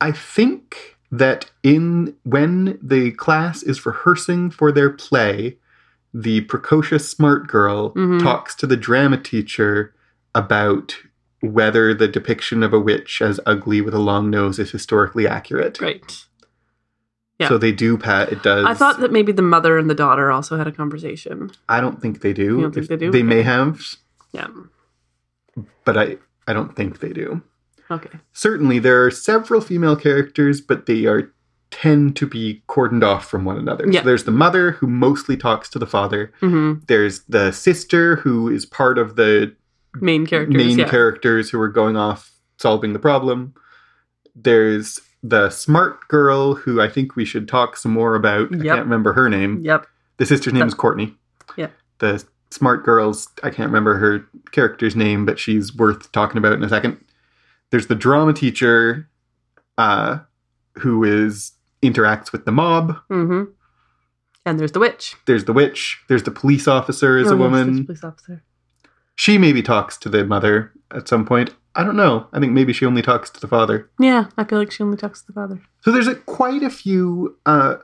I 0.00 0.12
think 0.12 0.96
that 1.10 1.50
in 1.62 2.16
when 2.24 2.78
the 2.82 3.12
class 3.12 3.62
is 3.62 3.84
rehearsing 3.86 4.50
for 4.50 4.72
their 4.72 4.90
play, 4.90 5.58
the 6.12 6.42
precocious 6.42 7.08
smart 7.08 7.46
girl 7.46 7.92
Mhm. 7.94 8.20
talks 8.22 8.54
to 8.56 8.66
the 8.66 8.76
drama 8.76 9.16
teacher 9.16 9.94
about 10.34 10.96
whether 11.40 11.92
the 11.94 12.08
depiction 12.08 12.62
of 12.62 12.72
a 12.72 12.80
witch 12.80 13.20
as 13.20 13.38
ugly 13.46 13.80
with 13.80 13.94
a 13.94 13.98
long 13.98 14.30
nose 14.30 14.58
is 14.58 14.70
historically 14.70 15.26
accurate. 15.28 15.80
Right. 15.80 16.24
Yeah. 17.44 17.48
So 17.48 17.58
they 17.58 17.72
do 17.72 17.96
pat 17.96 18.32
it 18.32 18.42
does. 18.42 18.64
I 18.66 18.74
thought 18.74 19.00
that 19.00 19.12
maybe 19.12 19.32
the 19.32 19.42
mother 19.42 19.78
and 19.78 19.88
the 19.88 19.94
daughter 19.94 20.30
also 20.32 20.56
had 20.56 20.66
a 20.66 20.72
conversation. 20.72 21.50
I 21.68 21.80
don't 21.80 22.00
think 22.02 22.20
they 22.20 22.32
do. 22.32 22.42
You 22.56 22.60
don't 22.62 22.72
think 22.74 22.84
If- 22.84 22.88
they 22.88 22.96
do? 22.96 23.10
They 23.10 23.22
may 23.22 23.42
have, 23.42 23.80
Yeah. 24.32 24.48
but 25.84 25.96
I 25.96 26.18
I 26.46 26.52
don't 26.52 26.74
think 26.76 27.00
they 27.00 27.12
do. 27.12 27.42
Okay. 27.90 28.18
Certainly 28.32 28.78
there 28.80 29.04
are 29.04 29.10
several 29.10 29.60
female 29.60 29.96
characters, 29.96 30.60
but 30.60 30.86
they 30.86 31.06
are 31.06 31.30
tend 31.70 32.14
to 32.16 32.26
be 32.26 32.62
cordoned 32.68 33.02
off 33.02 33.28
from 33.28 33.44
one 33.44 33.58
another. 33.58 33.84
Yeah. 33.90 34.00
So 34.00 34.06
there's 34.06 34.24
the 34.24 34.30
mother 34.30 34.72
who 34.72 34.86
mostly 34.86 35.36
talks 35.36 35.68
to 35.70 35.78
the 35.78 35.86
father. 35.86 36.32
hmm 36.40 36.74
There's 36.86 37.24
the 37.24 37.50
sister 37.52 38.16
who 38.16 38.48
is 38.48 38.64
part 38.64 38.96
of 38.98 39.16
the 39.16 39.54
Main 40.00 40.24
characters. 40.26 40.56
main 40.56 40.78
yeah. 40.78 40.88
characters 40.88 41.50
who 41.50 41.60
are 41.60 41.68
going 41.68 41.96
off 41.96 42.30
solving 42.58 42.92
the 42.92 42.98
problem. 42.98 43.54
There's 44.36 45.00
the 45.26 45.48
smart 45.48 46.06
girl 46.08 46.54
who 46.54 46.80
I 46.82 46.88
think 46.88 47.16
we 47.16 47.24
should 47.24 47.48
talk 47.48 47.76
some 47.78 47.92
more 47.92 48.14
about. 48.14 48.54
I 48.54 48.58
can't 48.62 48.80
remember 48.84 49.14
her 49.14 49.28
name. 49.30 49.60
Yep. 49.64 49.86
The 50.18 50.26
sister's 50.26 50.52
name 50.52 50.66
is 50.66 50.74
Courtney. 50.74 51.16
Yeah. 51.56 51.68
The 51.98 52.22
smart 52.50 52.84
girl's 52.84 53.28
I 53.42 53.48
can't 53.50 53.68
remember 53.70 53.96
her 53.98 54.26
character's 54.52 54.94
name, 54.94 55.24
but 55.24 55.38
she's 55.38 55.74
worth 55.74 56.12
talking 56.12 56.36
about 56.36 56.52
in 56.52 56.62
a 56.62 56.68
second. 56.68 57.02
There's 57.70 57.86
the 57.86 57.94
drama 57.94 58.32
teacher, 58.34 59.08
uh, 59.78 60.18
who 60.78 61.02
is 61.04 61.52
interacts 61.82 62.30
with 62.30 62.44
the 62.44 62.52
mob. 62.52 62.96
hmm 63.08 63.44
And 64.44 64.60
there's 64.60 64.72
the 64.72 64.78
witch. 64.80 65.16
There's 65.26 65.44
the 65.46 65.52
witch. 65.54 66.00
There's 66.08 66.22
the 66.24 66.30
police 66.30 66.68
officer 66.68 67.16
as 67.18 67.28
Oh, 67.28 67.30
a 67.30 67.32
yes, 67.32 67.40
woman. 67.40 67.86
police 67.86 68.04
officer. 68.04 68.42
She 69.16 69.38
maybe 69.38 69.62
talks 69.62 69.96
to 69.98 70.08
the 70.10 70.24
mother 70.24 70.72
at 70.92 71.08
some 71.08 71.24
point. 71.24 71.54
I 71.76 71.82
don't 71.84 71.96
know. 71.96 72.26
I 72.32 72.38
think 72.40 72.52
maybe 72.52 72.72
she 72.72 72.86
only 72.86 73.02
talks 73.02 73.30
to 73.30 73.40
the 73.40 73.48
father. 73.48 73.90
Yeah, 73.98 74.26
I 74.36 74.44
feel 74.44 74.58
like 74.58 74.70
she 74.70 74.82
only 74.82 74.96
talks 74.96 75.20
to 75.22 75.26
the 75.28 75.32
father. 75.32 75.60
So 75.82 75.90
there's 75.90 76.06
a, 76.06 76.14
quite 76.14 76.62
a 76.62 76.70
few 76.70 77.36
uh, 77.46 77.76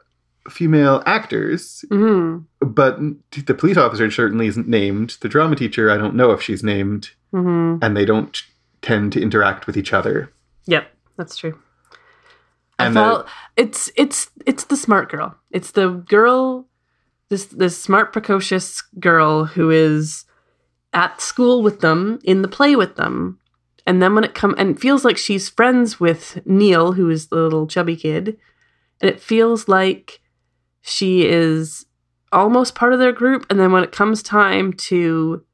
female 0.49 1.03
actors, 1.07 1.85
hmm 1.91 2.39
but 2.61 2.99
the 3.47 3.55
police 3.55 3.77
officer 3.77 4.11
certainly 4.11 4.47
isn't 4.47 4.69
named. 4.69 5.17
The 5.23 5.29
drama 5.29 5.57
teacher, 5.57 5.91
I 5.91 5.97
don't 5.97 6.15
know 6.15 6.31
if 6.33 6.41
she's 6.43 6.63
named, 6.63 7.11
hmm 7.33 7.77
and 7.83 7.97
they 7.97 8.05
don't 8.05 8.41
tend 8.83 9.13
to 9.15 9.21
interact 9.23 9.67
with 9.67 9.77
each 9.77 9.93
other. 9.93 10.33
Yep, 10.67 10.89
that's 11.17 11.37
true. 11.37 11.59
And 12.79 12.97
I 12.97 13.01
the- 13.03 13.07
felt 13.17 13.29
it's 13.57 13.91
it's 13.97 14.31
it's 14.47 14.65
the 14.65 14.77
smart 14.77 15.11
girl. 15.11 15.37
It's 15.51 15.73
the 15.73 15.89
girl, 15.89 16.67
this 17.29 17.47
this 17.47 17.77
smart 17.81 18.13
precocious 18.13 18.83
girl 18.99 19.45
who 19.47 19.71
is 19.71 20.25
at 20.93 21.21
school 21.21 21.63
with 21.63 21.81
them 21.81 22.19
in 22.25 22.43
the 22.43 22.49
play 22.49 22.75
with 22.77 22.97
them, 22.97 23.39
and 23.87 24.03
then 24.03 24.15
when 24.15 24.25
it 24.25 24.35
comes, 24.35 24.55
and 24.59 24.77
it 24.77 24.81
feels 24.81 25.05
like 25.05 25.17
she's 25.17 25.49
friends 25.49 25.99
with 25.99 26.41
Neil, 26.45 26.93
who 26.93 27.09
is 27.11 27.29
the 27.29 27.37
little 27.37 27.67
chubby 27.67 27.97
kid, 27.97 28.37
and 29.01 29.11
it 29.11 29.21
feels 29.21 29.69
like 29.69 30.21
she 30.83 31.27
is 31.27 31.87
almost 32.33 32.75
part 32.75 32.93
of 32.93 32.99
their 32.99 33.13
group, 33.13 33.47
and 33.51 33.59
then 33.59 33.73
when 33.73 33.85
it 33.85 33.93
comes 33.93 34.23
time 34.23 34.73
to 34.73 35.45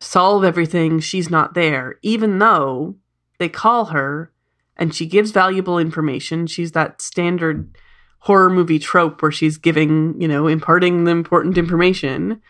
solve 0.00 0.44
everything, 0.44 1.00
she's 1.00 1.30
not 1.30 1.54
there, 1.54 1.98
even 2.02 2.38
though 2.38 2.96
they 3.38 3.48
call 3.48 3.86
her 3.86 4.32
and 4.76 4.94
she 4.94 5.06
gives 5.06 5.30
valuable 5.30 5.78
information. 5.78 6.46
She's 6.46 6.72
that 6.72 7.00
standard 7.00 7.76
horror 8.20 8.50
movie 8.50 8.78
trope 8.78 9.20
where 9.20 9.30
she's 9.30 9.58
giving, 9.58 10.20
you 10.20 10.28
know, 10.28 10.46
imparting 10.46 11.04
the 11.04 11.10
important 11.10 11.58
information, 11.58 12.40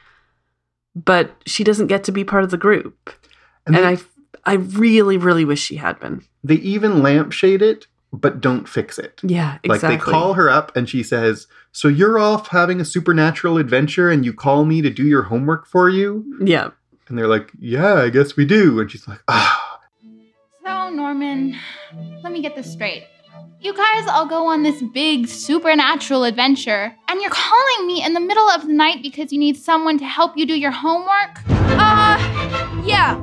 but 0.94 1.42
she 1.46 1.64
doesn't 1.64 1.86
get 1.88 2.04
to 2.04 2.12
be 2.12 2.24
part 2.24 2.44
of 2.44 2.50
the 2.50 2.56
group. 2.56 3.10
And 3.66 3.76
And, 3.76 3.84
they, 3.98 4.02
I 4.44 4.52
I 4.52 4.54
really 4.54 5.16
really 5.16 5.44
wish 5.44 5.60
she 5.62 5.76
had 5.76 5.98
been. 6.00 6.22
they 6.42 6.56
even 6.56 7.02
lampshade 7.02 7.62
it, 7.62 7.86
but 8.12 8.40
don't 8.40 8.68
fix 8.68 8.98
it. 8.98 9.20
Yeah, 9.22 9.58
exactly. 9.62 9.68
Like 9.68 10.04
they 10.04 10.10
call 10.12 10.34
her 10.34 10.50
up 10.50 10.76
and 10.76 10.88
she 10.88 11.02
says, 11.02 11.46
"So 11.70 11.88
you're 11.88 12.18
off 12.18 12.48
having 12.48 12.80
a 12.80 12.84
supernatural 12.84 13.58
adventure, 13.58 14.10
and 14.10 14.24
you 14.24 14.32
call 14.32 14.64
me 14.64 14.82
to 14.82 14.90
do 14.90 15.04
your 15.04 15.22
homework 15.22 15.66
for 15.66 15.88
you?" 15.88 16.24
Yeah. 16.44 16.70
And 17.08 17.16
they're 17.18 17.28
like, 17.28 17.50
"Yeah, 17.58 17.94
I 17.94 18.08
guess 18.10 18.36
we 18.36 18.44
do." 18.44 18.80
And 18.80 18.90
she's 18.90 19.06
like, 19.06 19.20
"Ah." 19.28 19.78
So, 20.64 20.90
Norman, 20.90 21.56
let 22.22 22.32
me 22.32 22.40
get 22.42 22.54
this 22.56 22.70
straight. 22.72 23.04
You 23.60 23.74
guys 23.74 24.06
all 24.08 24.26
go 24.26 24.46
on 24.48 24.62
this 24.64 24.82
big 24.92 25.28
supernatural 25.28 26.24
adventure, 26.24 26.94
and 27.08 27.20
you're 27.20 27.30
calling 27.30 27.86
me 27.86 28.04
in 28.04 28.12
the 28.12 28.20
middle 28.20 28.48
of 28.50 28.66
the 28.66 28.72
night 28.72 29.02
because 29.02 29.32
you 29.32 29.38
need 29.38 29.56
someone 29.56 29.98
to 29.98 30.04
help 30.04 30.36
you 30.36 30.46
do 30.46 30.54
your 30.54 30.72
homework? 30.72 31.38
Uh, 31.48 32.18
yeah. 32.84 33.20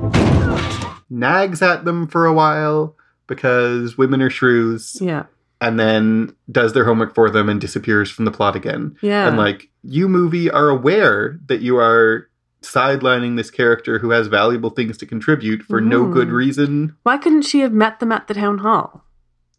Nags 1.10 1.60
at 1.62 1.84
them 1.84 2.06
for 2.06 2.24
a 2.26 2.32
while 2.32 2.96
because 3.26 3.98
women 3.98 4.22
are 4.22 4.30
shrews, 4.30 4.98
Yeah. 5.00 5.24
and 5.60 5.78
then 5.78 6.34
does 6.50 6.72
their 6.72 6.84
homework 6.84 7.14
for 7.14 7.30
them 7.30 7.48
and 7.48 7.60
disappears 7.60 8.10
from 8.10 8.24
the 8.24 8.30
plot 8.30 8.56
again. 8.56 8.96
Yeah. 9.02 9.28
And 9.28 9.36
like, 9.36 9.68
you 9.82 10.08
movie 10.08 10.50
are 10.50 10.68
aware 10.68 11.38
that 11.46 11.60
you 11.60 11.76
are 11.78 12.28
sidelining 12.62 13.36
this 13.36 13.50
character 13.50 13.98
who 13.98 14.10
has 14.10 14.26
valuable 14.26 14.70
things 14.70 14.98
to 14.98 15.06
contribute 15.06 15.62
for 15.62 15.80
no 15.80 16.04
Mhm. 16.04 16.12
good 16.12 16.28
reason. 16.30 16.94
Why 17.04 17.16
couldn't 17.18 17.42
she 17.42 17.60
have 17.60 17.72
met 17.72 18.00
them 18.00 18.12
at 18.12 18.28
the 18.28 18.34
town 18.34 18.58
hall? 18.58 19.04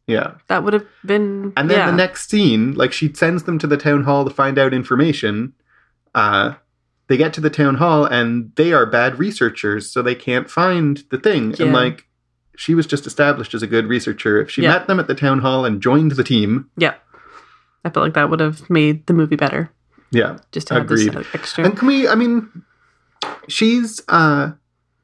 Yeah. 0.08 0.34
That 0.48 0.63
would 0.63 0.74
have 0.74 0.86
been 1.05 1.53
And 1.58 1.70
then 1.70 1.79
yeah. 1.79 1.86
the 1.91 1.96
next 1.98 2.29
scene, 2.29 2.74
like 2.74 2.91
she 2.91 3.12
sends 3.13 3.43
them 3.43 3.58
to 3.60 3.67
the 3.67 3.77
town 3.77 4.03
hall 4.03 4.24
to 4.25 4.29
find 4.29 4.60
out 4.60 4.74
information. 4.74 5.53
Uh 6.13 6.53
they 7.12 7.18
get 7.18 7.34
to 7.34 7.41
the 7.41 7.50
town 7.50 7.75
hall 7.75 8.06
and 8.06 8.53
they 8.56 8.72
are 8.72 8.86
bad 8.86 9.20
researchers, 9.20 9.91
so 9.91 10.01
they 10.01 10.15
can't 10.15 10.50
find 10.50 11.03
the 11.12 11.18
thing. 11.18 11.51
Yeah. 11.51 11.65
And 11.65 11.74
like 11.74 12.08
she 12.56 12.74
was 12.74 12.88
just 12.88 13.06
established 13.06 13.53
as 13.53 13.62
a 13.62 13.68
good 13.68 13.86
researcher. 13.88 14.39
If 14.41 14.50
she 14.50 14.62
Yeah. 14.62 14.70
met 14.70 14.88
them 14.88 14.98
at 15.00 15.08
the 15.08 15.15
town 15.15 15.39
hall 15.39 15.65
and 15.65 15.82
joined 15.82 16.12
the 16.12 16.24
team, 16.24 16.70
Yeah. 16.77 16.94
I 17.84 17.89
felt 17.89 18.06
like 18.06 18.13
that 18.13 18.30
would 18.30 18.39
have 18.39 18.70
made 18.70 19.08
the 19.08 19.13
movie 19.13 19.36
better. 19.36 19.70
yeah. 20.12 20.38
Just 20.53 20.68
to 20.68 20.75
have 20.75 20.84
Agreed. 20.84 21.12
this 21.13 21.27
extra. 21.34 21.65
And 21.65 21.77
can 21.77 21.88
we 21.88 22.08
I 22.08 22.15
mean 22.15 22.48
she's 23.48 24.01
uh 24.08 24.51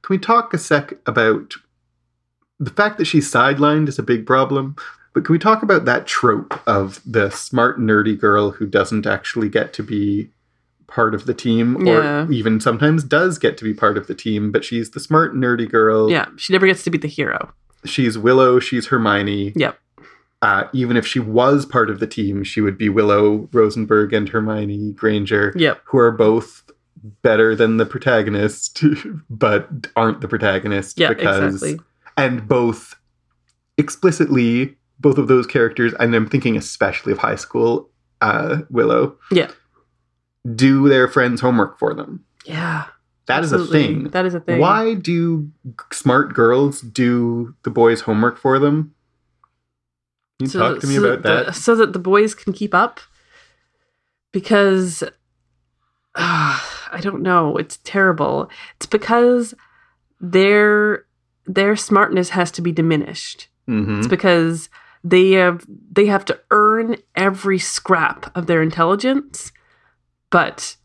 can 0.03 0.09
we 0.13 0.17
talk 0.17 0.53
a 0.53 0.57
sec 0.57 0.93
about 1.05 1.55
the 2.59 2.69
fact 2.71 2.97
that 2.99 3.05
she's 3.05 3.29
sidelined 3.31 3.87
is 3.89 3.99
a 3.99 4.03
big 4.03 4.25
problem. 4.25 4.75
But 5.13 5.25
can 5.25 5.33
we 5.33 5.39
talk 5.39 5.61
about 5.63 5.85
that 5.85 6.07
trope 6.07 6.59
of 6.67 7.01
the 7.05 7.29
smart 7.31 7.79
nerdy 7.79 8.17
girl 8.19 8.51
who 8.51 8.65
doesn't 8.67 9.05
actually 9.07 9.49
get 9.49 9.73
to 9.73 9.83
be 9.83 10.29
part 10.87 11.13
of 11.13 11.25
the 11.25 11.33
team 11.33 11.85
Yeah. 11.85 12.25
or 12.25 12.31
even 12.31 12.59
sometimes 12.59 13.03
does 13.03 13.37
get 13.37 13.57
to 13.57 13.63
be 13.63 13.73
part 13.73 13.97
of 13.97 14.07
the 14.07 14.15
team, 14.15 14.51
but 14.51 14.63
she's 14.63 14.91
the 14.91 14.99
smart, 14.99 15.35
nerdy 15.35 15.69
girl. 15.69 16.09
Yeah, 16.09 16.27
she 16.37 16.53
never 16.53 16.65
gets 16.65 16.83
to 16.85 16.89
be 16.89 16.97
the 16.97 17.07
hero. 17.07 17.51
She's 17.85 18.17
Willow, 18.17 18.59
she's 18.59 18.87
Hermione. 18.87 19.53
Yep. 19.55 19.77
Uh, 20.41 20.63
even 20.71 20.95
if 20.97 21.05
she 21.05 21.19
was 21.19 21.65
part 21.65 21.89
of 21.89 21.99
the 21.99 22.07
team, 22.07 22.43
she 22.43 22.61
would 22.61 22.77
be 22.77 22.89
Willow, 22.89 23.49
Rosenberg, 23.51 24.13
and 24.13 24.29
Hermione 24.29 24.91
Granger, 24.93 25.51
Yep. 25.55 25.81
who 25.85 25.97
are 25.97 26.11
both 26.11 26.63
better 27.21 27.55
than 27.55 27.77
the 27.77 27.85
protagonist, 27.85 28.83
but 29.29 29.69
aren't 29.95 30.21
the 30.21 30.27
protagonist 30.27 30.99
Yeah, 30.99 31.09
because 31.09 31.53
exactly. 31.63 31.79
and 32.17 32.47
both 32.47 32.95
explicitly 33.77 34.75
both 34.99 35.17
of 35.19 35.27
those 35.27 35.45
characters 35.45 35.93
and 35.99 36.15
i'm 36.15 36.27
thinking 36.27 36.57
especially 36.57 37.11
of 37.11 37.19
high 37.19 37.35
school 37.35 37.89
uh, 38.21 38.61
willow 38.71 39.15
Yeah. 39.31 39.51
Do 40.55 40.87
their 40.89 41.07
friends 41.07 41.41
homework 41.41 41.77
for 41.79 41.93
them 41.93 42.23
Yeah. 42.45 42.85
That 43.27 43.43
is 43.43 43.51
absolutely. 43.51 43.79
a 43.83 43.87
thing 43.87 44.03
That 44.11 44.25
is 44.25 44.33
a 44.33 44.39
thing. 44.39 44.59
why 44.59 44.93
do 44.93 45.51
smart 45.91 46.33
girls 46.33 46.79
do 46.81 47.55
the 47.63 47.69
boys 47.69 48.01
homework 48.01 48.37
for 48.37 48.57
them 48.59 48.93
Can 50.39 50.45
you 50.45 50.49
So- 50.51 50.59
talk 50.59 50.79
to 50.81 50.87
me 50.87 50.95
so 50.95 51.03
about 51.13 51.23
that 51.23 51.55
so 51.55 51.75
that 51.75 51.93
the 51.93 51.99
boys 51.99 52.33
can 52.35 52.53
keep 52.53 52.73
up? 52.73 52.99
Because 54.31 55.03
ah, 56.15 56.87
I 56.91 56.99
don't 57.01 57.21
know. 57.21 57.57
It's 57.57 57.77
terrible. 57.83 58.49
It's 58.77 58.85
because 58.85 59.53
their 60.19 61.05
their 61.45 61.75
smartness 61.75 62.29
has 62.29 62.51
to 62.51 62.61
be 62.61 62.71
diminished. 62.71 63.47
hmm 63.67 63.97
It's 63.99 64.07
because 64.07 64.69
they 65.03 65.31
have 65.31 65.65
they 65.91 66.05
have 66.07 66.25
to 66.25 66.39
earn 66.51 66.97
every 67.15 67.59
scrap 67.59 68.35
of 68.35 68.47
their 68.47 68.61
intelligence, 68.61 69.51
but 70.29 70.75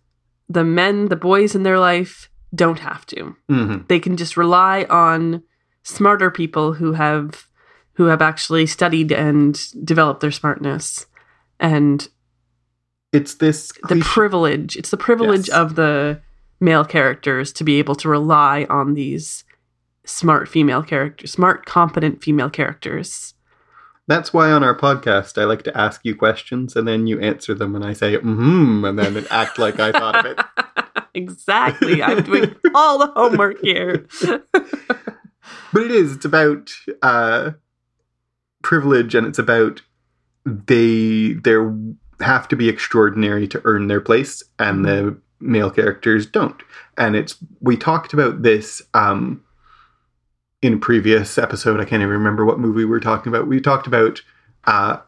the 0.48 0.64
men, 0.64 1.08
the 1.08 1.16
boys 1.16 1.54
in 1.54 1.62
their 1.62 1.78
life 1.78 2.30
don't 2.54 2.80
have 2.80 3.06
to. 3.06 3.36
hmm 3.48 3.78
They 3.88 3.98
can 4.00 4.16
just 4.16 4.36
rely 4.36 4.84
on 4.90 5.42
smarter 5.82 6.30
people 6.30 6.74
who 6.74 6.92
have 6.92 7.46
who 7.94 8.06
have 8.06 8.22
actually 8.22 8.66
studied 8.66 9.12
and 9.12 9.58
developed 9.84 10.20
their 10.20 10.30
smartness. 10.30 11.06
And 11.60 12.08
it's 13.12 13.34
this 13.34 13.72
the 13.88 14.00
privilege, 14.00 14.76
it's 14.76 14.90
the 14.90 14.96
privilege 14.96 15.48
Yes. 15.48 15.56
of 15.56 15.74
the 15.74 16.20
male 16.60 16.84
characters 16.84 17.52
to 17.54 17.64
be 17.64 17.78
able 17.78 17.94
to 17.96 18.08
rely 18.08 18.66
on 18.70 18.94
these 18.94 19.44
smart 20.04 20.48
female 20.48 20.82
characters, 20.82 21.30
smart 21.32 21.66
competent 21.66 22.22
female 22.22 22.48
characters. 22.50 23.34
That's 24.08 24.34
why 24.34 24.50
on 24.50 24.64
our 24.64 24.76
podcast 24.76 25.40
I 25.40 25.44
like 25.44 25.62
to 25.62 25.76
ask 25.78 26.00
you 26.04 26.16
questions 26.16 26.74
and 26.76 26.88
then 26.88 27.06
you 27.06 27.20
answer 27.20 27.54
them 27.54 27.74
and 27.74 27.84
I 27.84 27.92
say 27.92 28.16
mm-hmm 28.16 28.84
and 28.84 28.98
then 28.98 29.26
act 29.30 29.58
like 29.58 29.78
I 29.78 29.92
thought 29.92 30.26
of 30.26 30.26
it. 30.26 31.04
exactly. 31.14 32.02
I'm 32.02 32.22
doing 32.22 32.56
all 32.74 32.98
the 32.98 33.12
homework 33.14 33.60
here. 33.60 34.06
But 35.72 35.82
it 35.82 35.90
is. 35.90 36.14
It's 36.14 36.24
about 36.24 36.72
uh, 37.02 37.52
privilege, 38.62 39.14
and 39.14 39.26
it's 39.26 39.38
about 39.38 39.82
they 40.44 41.34
there 41.34 41.74
have 42.20 42.46
to 42.48 42.56
be 42.56 42.68
extraordinary 42.68 43.48
to 43.48 43.62
earn 43.64 43.88
their 43.88 44.00
place, 44.00 44.42
and 44.58 44.84
the 44.84 45.18
male 45.40 45.70
characters 45.70 46.26
don't. 46.26 46.62
And 46.98 47.16
it's 47.16 47.36
we 47.60 47.76
talked 47.76 48.12
about 48.12 48.42
this 48.42 48.82
um, 48.94 49.42
in 50.62 50.74
a 50.74 50.78
previous 50.78 51.36
episode. 51.38 51.80
I 51.80 51.84
can't 51.84 52.00
even 52.02 52.12
remember 52.12 52.44
what 52.44 52.58
movie 52.60 52.78
we 52.78 52.84
were 52.86 53.00
talking 53.00 53.32
about. 53.32 53.48
We 53.48 53.60
talked 53.60 53.86
about 53.86 54.22
uh, 54.64 54.98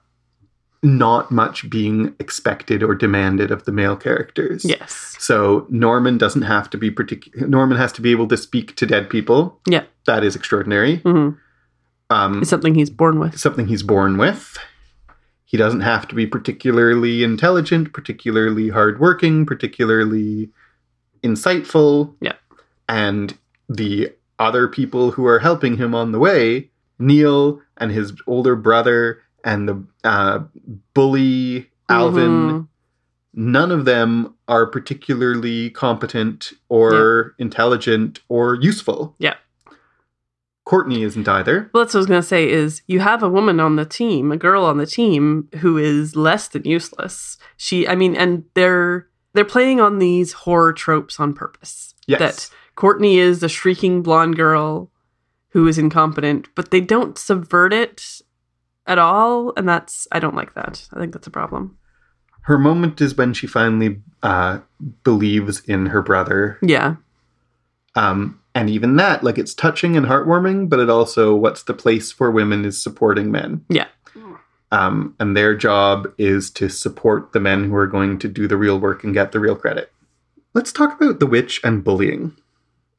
not 0.82 1.30
much 1.30 1.70
being 1.70 2.14
expected 2.18 2.82
or 2.82 2.94
demanded 2.94 3.50
of 3.50 3.64
the 3.64 3.72
male 3.72 3.96
characters. 3.96 4.64
yes. 4.64 5.16
So 5.18 5.66
Norman 5.70 6.18
doesn't 6.18 6.42
have 6.42 6.68
to 6.70 6.76
be 6.76 6.90
particular. 6.90 7.46
Norman 7.46 7.78
has 7.78 7.92
to 7.92 8.02
be 8.02 8.10
able 8.10 8.28
to 8.28 8.36
speak 8.36 8.76
to 8.76 8.84
dead 8.84 9.08
people. 9.08 9.60
Yeah. 9.66 9.84
That 10.06 10.22
is 10.24 10.36
extraordinary. 10.36 10.96
hmm 10.96 11.30
Um, 12.10 12.40
It's 12.42 12.50
something 12.50 12.74
he's 12.74 12.90
born 12.90 13.18
with. 13.18 13.38
something 13.38 13.66
he's 13.68 13.82
born 13.82 14.18
with. 14.18 14.58
He 15.46 15.56
doesn't 15.56 15.80
have 15.82 16.08
to 16.08 16.14
be 16.16 16.26
particularly 16.26 17.22
intelligent, 17.22 17.92
particularly 17.94 18.70
hardworking, 18.70 19.46
particularly 19.46 20.50
insightful. 21.22 22.14
Yeah. 22.20 22.32
And 22.88 23.38
the 23.68 24.10
other 24.44 24.68
people 24.68 25.10
who 25.10 25.26
are 25.26 25.38
helping 25.40 25.76
him 25.76 25.94
on 25.94 26.12
the 26.12 26.18
way, 26.18 26.70
Neil 26.98 27.60
and 27.78 27.90
his 27.90 28.12
older 28.26 28.54
brother 28.54 29.20
and 29.42 29.68
the 29.68 29.84
uh, 30.04 30.40
bully 30.94 31.70
Alvin, 31.88 32.30
Mhm. 32.30 32.68
none 33.34 33.70
of 33.72 33.84
them 33.84 34.34
are 34.48 34.66
particularly 34.66 35.70
competent 35.70 36.52
or 36.68 37.34
intelligent 37.38 38.20
or 38.28 38.54
useful. 38.54 39.16
Yeah. 39.18 39.34
Courtney 40.64 41.02
isn't 41.02 41.28
either. 41.28 41.68
Well, 41.74 41.84
that's 41.84 41.92
what 41.92 41.98
I 41.98 42.02
was 42.02 42.06
going 42.06 42.22
to 42.22 42.26
say 42.26 42.48
is 42.50 42.80
you 42.86 43.00
have 43.00 43.22
a 43.22 43.28
woman 43.28 43.60
on 43.60 43.76
the 43.76 43.84
team, 43.84 44.32
a 44.32 44.36
girl 44.38 44.64
on 44.64 44.78
the 44.78 44.86
team 44.86 45.48
who 45.60 45.76
is 45.76 46.16
less 46.16 46.48
than 46.48 46.64
useless. 46.64 47.36
She, 47.58 47.86
I 47.86 47.94
mean, 47.94 48.16
and 48.16 48.44
they're 48.54 49.08
they're 49.34 49.44
playing 49.44 49.80
on 49.80 49.98
these 49.98 50.32
horror 50.32 50.72
tropes 50.72 51.18
on 51.20 51.34
purpose. 51.34 51.94
Yes. 52.06 52.18
That 52.20 52.50
Courtney 52.76 53.18
is 53.18 53.42
a 53.42 53.48
shrieking 53.48 54.02
blonde 54.02 54.36
girl 54.36 54.90
who 55.50 55.66
is 55.68 55.78
incompetent, 55.78 56.48
but 56.54 56.70
they 56.70 56.80
don't 56.80 57.16
subvert 57.16 57.72
it 57.72 58.20
at 58.86 58.98
all, 58.98 59.52
and 59.56 59.68
that's 59.68 60.06
I 60.12 60.18
don't 60.18 60.34
like 60.34 60.54
that. 60.54 60.88
I 60.92 60.98
think 60.98 61.12
that's 61.12 61.26
a 61.26 61.30
problem. 61.30 61.78
her 62.42 62.58
moment 62.58 63.00
is 63.00 63.16
when 63.16 63.32
she 63.32 63.46
finally 63.46 64.02
uh, 64.22 64.58
believes 65.04 65.60
in 65.60 65.86
her 65.86 66.02
brother. 66.02 66.58
Yeah, 66.60 66.96
Um, 67.94 68.40
and 68.54 68.68
even 68.68 68.96
that, 68.96 69.22
like, 69.24 69.38
it's 69.38 69.54
touching 69.54 69.96
and 69.96 70.06
heartwarming, 70.06 70.68
but 70.68 70.78
it 70.78 70.90
also, 70.90 71.34
what's 71.34 71.62
the 71.62 71.74
place 71.74 72.12
for 72.12 72.30
women 72.30 72.64
is 72.64 72.80
supporting 72.82 73.30
men. 73.30 73.64
Yeah. 73.68 73.86
Um, 74.70 75.14
and 75.20 75.36
their 75.36 75.56
job 75.56 76.12
is 76.18 76.50
to 76.52 76.68
support 76.68 77.32
the 77.32 77.40
men 77.40 77.64
who 77.64 77.76
are 77.76 77.86
going 77.86 78.18
to 78.18 78.28
do 78.28 78.48
the 78.48 78.56
real 78.56 78.78
work 78.78 79.04
and 79.04 79.14
get 79.14 79.32
the 79.32 79.40
real 79.40 79.54
credit. 79.56 79.92
Let's 80.52 80.72
talk 80.72 81.00
about 81.00 81.20
the 81.20 81.26
witch 81.26 81.60
and 81.64 81.84
bullying. 81.84 82.36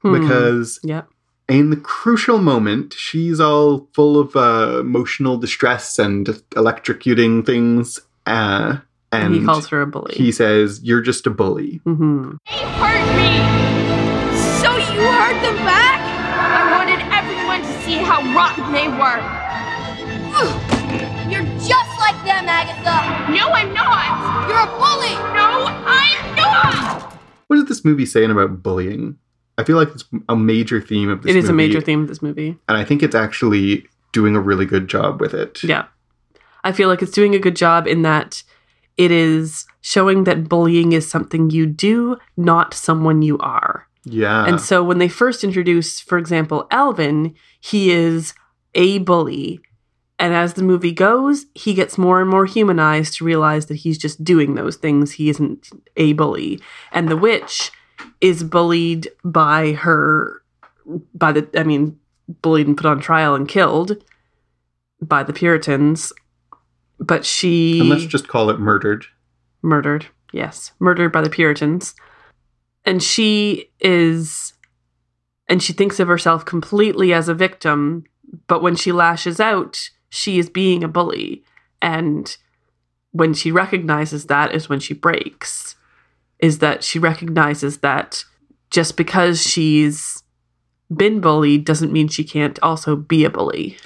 Hmm. 0.05 0.21
Because 0.21 0.79
yeah, 0.83 1.01
in 1.49 1.71
the 1.71 1.77
crucial 1.77 2.37
moment, 2.37 2.93
she's 2.93 3.39
all 3.39 3.87
full 3.93 4.19
of 4.19 4.35
uh, 4.35 4.79
emotional 4.81 5.37
distress 5.37 5.97
and 5.97 6.27
electrocuting 6.51 7.43
things. 7.45 7.99
Uh, 8.27 8.77
and 9.11 9.33
he 9.33 9.43
calls 9.43 9.67
her 9.69 9.81
a 9.81 9.87
bully. 9.87 10.13
he 10.15 10.31
says, 10.31 10.81
You're 10.83 11.01
just 11.01 11.25
a 11.25 11.29
bully. 11.31 11.77
hmm 11.85 12.31
They 12.45 12.61
hurt 12.77 13.07
me! 13.17 13.31
So 14.61 14.69
you 14.75 15.01
hurt 15.09 15.41
them 15.41 15.55
back? 15.65 16.01
I 16.37 16.77
wanted 16.77 17.01
everyone 17.13 17.61
to 17.61 17.81
see 17.83 17.97
how 17.97 18.21
rotten 18.35 18.71
they 18.73 18.87
were. 18.89 19.21
Ugh. 20.37 21.31
You're 21.31 21.43
just 21.57 21.99
like 21.99 22.15
them, 22.25 22.45
Agatha! 22.49 23.31
No, 23.31 23.47
I'm 23.49 23.73
not. 23.73 24.49
You're 24.49 24.59
a 24.59 24.67
bully! 24.77 25.15
No, 25.33 25.65
I'm 25.87 26.35
not. 26.35 27.13
What 27.47 27.59
is 27.59 27.65
this 27.65 27.85
movie 27.85 28.05
saying 28.05 28.31
about 28.31 28.61
bullying? 28.61 29.17
I 29.57 29.63
feel 29.63 29.77
like 29.77 29.89
it's 29.89 30.05
a 30.27 30.35
major 30.35 30.81
theme 30.81 31.09
of 31.09 31.23
this 31.23 31.29
It 31.31 31.37
is 31.37 31.49
a 31.49 31.53
major 31.53 31.79
theme 31.81 32.01
of 32.01 32.07
this 32.07 32.21
movie. 32.21 32.57
And 32.67 32.77
I 32.77 32.83
think 32.83 33.01
it's 33.01 33.15
actually 33.15 33.87
doing 34.11 34.35
a 34.35 34.39
really 34.39 34.65
good 34.65 34.87
job 34.87 35.21
with 35.21 35.33
it. 35.33 35.63
Yeah. 35.63 35.85
I 36.63 36.71
feel 36.71 36.89
like 36.89 37.01
it's 37.01 37.11
doing 37.11 37.35
a 37.35 37.39
good 37.39 37.55
job 37.55 37.87
in 37.87 38.01
that 38.01 38.43
it 38.97 39.11
is 39.11 39.65
showing 39.81 40.23
that 40.23 40.49
bullying 40.49 40.93
is 40.93 41.09
something 41.09 41.49
you 41.49 41.65
do, 41.65 42.17
not 42.35 42.73
someone 42.73 43.21
you 43.21 43.37
are. 43.39 43.87
Yeah. 44.03 44.45
And 44.45 44.59
so 44.59 44.83
when 44.83 44.97
they 44.99 45.07
first 45.07 45.43
introduce, 45.43 45.99
for 45.99 46.17
example, 46.17 46.67
Alvin, 46.71 47.35
he 47.59 47.91
is 47.91 48.33
a 48.73 48.99
bully. 48.99 49.61
And 50.17 50.33
as 50.33 50.53
the 50.53 50.63
movie 50.63 50.93
goes, 50.93 51.45
he 51.53 51.73
gets 51.73 51.97
more 51.97 52.21
and 52.21 52.29
more 52.29 52.45
humanized 52.45 53.15
to 53.15 53.25
realize 53.25 53.65
that 53.65 53.75
he's 53.75 53.97
just 53.97 54.23
doing 54.23 54.55
those 54.55 54.77
things. 54.77 55.13
He 55.13 55.29
isn't 55.29 55.69
a 55.97 56.13
bully. 56.13 56.61
And 56.91 57.09
the 57.09 57.17
witch 57.17 57.71
is 58.25 58.43
bullied 58.43 59.07
by 59.23 59.73
her, 59.73 60.41
by 61.13 61.31
the, 61.31 61.47
I 61.55 61.63
mean, 61.63 61.99
bullied 62.41 62.65
and 62.65 62.75
put 62.75 62.87
on 62.87 62.99
trial 62.99 63.35
and 63.35 63.47
killed 63.47 64.03
by 64.99 65.21
the 65.21 65.31
Puritans. 65.31 66.11
But 66.99 67.23
she 67.23 67.79
and 67.81 67.89
let's 67.89 68.05
just 68.05 68.27
call 68.27 68.49
it 68.49 68.59
murdered. 68.59 69.05
murdered. 69.61 70.07
Yes, 70.33 70.71
murdered 70.79 71.11
by 71.11 71.21
the 71.21 71.29
Puritans. 71.29 71.93
And 72.83 73.03
she 73.03 73.71
is 73.79 74.53
and 75.47 75.61
she 75.61 75.73
thinks 75.73 75.99
of 75.99 76.07
herself 76.07 76.45
completely 76.45 77.13
as 77.13 77.29
a 77.29 77.35
victim, 77.35 78.05
but 78.47 78.63
when 78.63 78.75
she 78.75 78.91
lashes 78.91 79.39
out, 79.39 79.91
she 80.09 80.39
is 80.39 80.49
being 80.49 80.83
a 80.83 80.87
bully. 80.87 81.43
And 81.79 82.35
when 83.11 83.35
she 83.35 83.51
recognizes 83.51 84.25
that 84.25 84.55
is 84.55 84.67
when 84.67 84.79
she 84.79 84.95
breaks. 84.95 85.75
Is 86.39 86.59
that 86.59 86.83
she 86.83 86.99
recognizes 86.99 87.77
that 87.79 88.23
just 88.69 88.97
because 88.97 89.41
she's 89.41 90.23
been 90.95 91.19
bullied 91.21 91.65
doesn't 91.65 91.91
mean 91.93 92.07
she 92.07 92.23
can't 92.23 92.59
also 92.61 92.95
be 92.95 93.25
a 93.25 93.29
bully. 93.29 93.77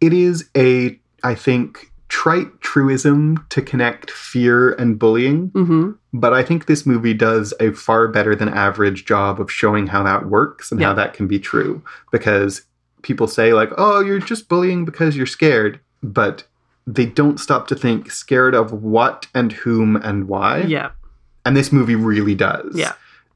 It 0.00 0.12
is 0.12 0.48
a, 0.56 0.98
I 1.22 1.34
think, 1.34 1.90
trite 2.08 2.60
truism 2.60 3.44
to 3.50 3.60
connect 3.60 4.10
fear 4.10 4.72
and 4.74 4.98
bullying, 4.98 5.48
hmm 5.54 5.90
but 6.12 6.32
I 6.32 6.42
think 6.42 6.64
this 6.64 6.86
movie 6.86 7.12
does 7.12 7.52
a 7.60 7.72
far 7.72 8.08
better 8.08 8.34
than 8.34 8.48
average 8.48 9.04
job 9.04 9.38
of 9.38 9.52
showing 9.52 9.88
how 9.88 10.02
that 10.04 10.26
works 10.30 10.70
and 10.72 10.80
Yeah. 10.80 10.86
how 10.88 10.94
that 10.94 11.12
can 11.12 11.26
be 11.26 11.38
true. 11.38 11.82
Because 12.10 12.62
people 13.02 13.26
say, 13.26 13.52
like, 13.52 13.68
oh, 13.76 14.00
you're 14.00 14.18
just 14.18 14.48
bullying 14.48 14.86
because 14.86 15.14
you're 15.14 15.26
scared, 15.26 15.78
but 16.02 16.44
they 16.86 17.04
don't 17.04 17.38
stop 17.38 17.68
to 17.68 17.74
think 17.74 18.10
scared 18.10 18.54
of 18.54 18.72
what 18.72 19.26
and 19.34 19.52
whom 19.52 19.96
and 19.96 20.26
why. 20.26 20.60
Yeah. 20.62 20.90
And 21.46 21.56
this 21.56 21.72
movie 21.72 21.94
really 21.94 22.34
does. 22.34 22.76
Yeah. 22.76 22.92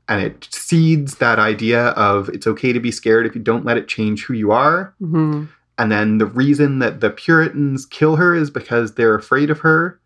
And 0.09 0.21
it 0.21 0.49
seeds 0.51 1.17
that 1.17 1.39
idea 1.39 1.89
of 1.91 2.29
it's 2.31 2.47
okay 2.47 2.73
to 2.73 2.81
be 2.81 2.91
scared 2.91 3.25
if 3.27 3.35
you 3.35 3.41
don't 3.41 3.65
let 3.65 3.77
it 3.79 3.89
change 3.89 4.25
who 4.25 4.35
you 4.35 4.51
are. 4.53 4.93
hmm 4.99 5.45
And 5.79 5.91
then 5.91 6.19
the 6.19 6.27
reason 6.27 6.81
that 6.81 7.01
the 7.01 7.09
Puritans 7.11 7.87
kill 7.87 8.17
her 8.17 8.35
is 8.35 8.51
because 8.51 8.95
they're 8.95 9.15
afraid 9.15 9.49
of 9.51 9.61
her. 9.61 10.01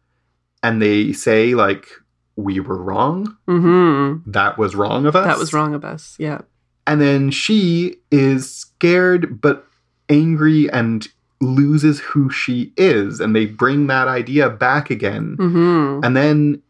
And 0.62 0.80
they 0.80 1.12
say, 1.12 1.54
like, 1.54 1.88
we 2.36 2.60
were 2.60 2.76
wrong. 2.80 3.36
hmm 3.46 4.16
That 4.26 4.58
was 4.58 4.74
wrong 4.74 5.06
of 5.06 5.16
us. 5.16 5.26
That 5.26 5.38
was 5.38 5.52
wrong 5.52 5.74
of 5.74 5.84
us. 5.84 6.14
Yeah. 6.18 6.42
And 6.86 7.00
then 7.00 7.30
she 7.30 7.96
is 8.10 8.54
scared 8.54 9.40
but 9.40 9.66
angry 10.10 10.70
and 10.70 11.08
loses 11.40 12.00
who 12.00 12.28
she 12.30 12.72
is. 12.76 13.20
And 13.20 13.34
they 13.34 13.46
bring 13.46 13.86
that 13.86 14.06
idea 14.08 14.50
back 14.50 14.90
again. 14.90 15.36
hmm 15.38 16.00
And 16.04 16.14
then 16.16 16.62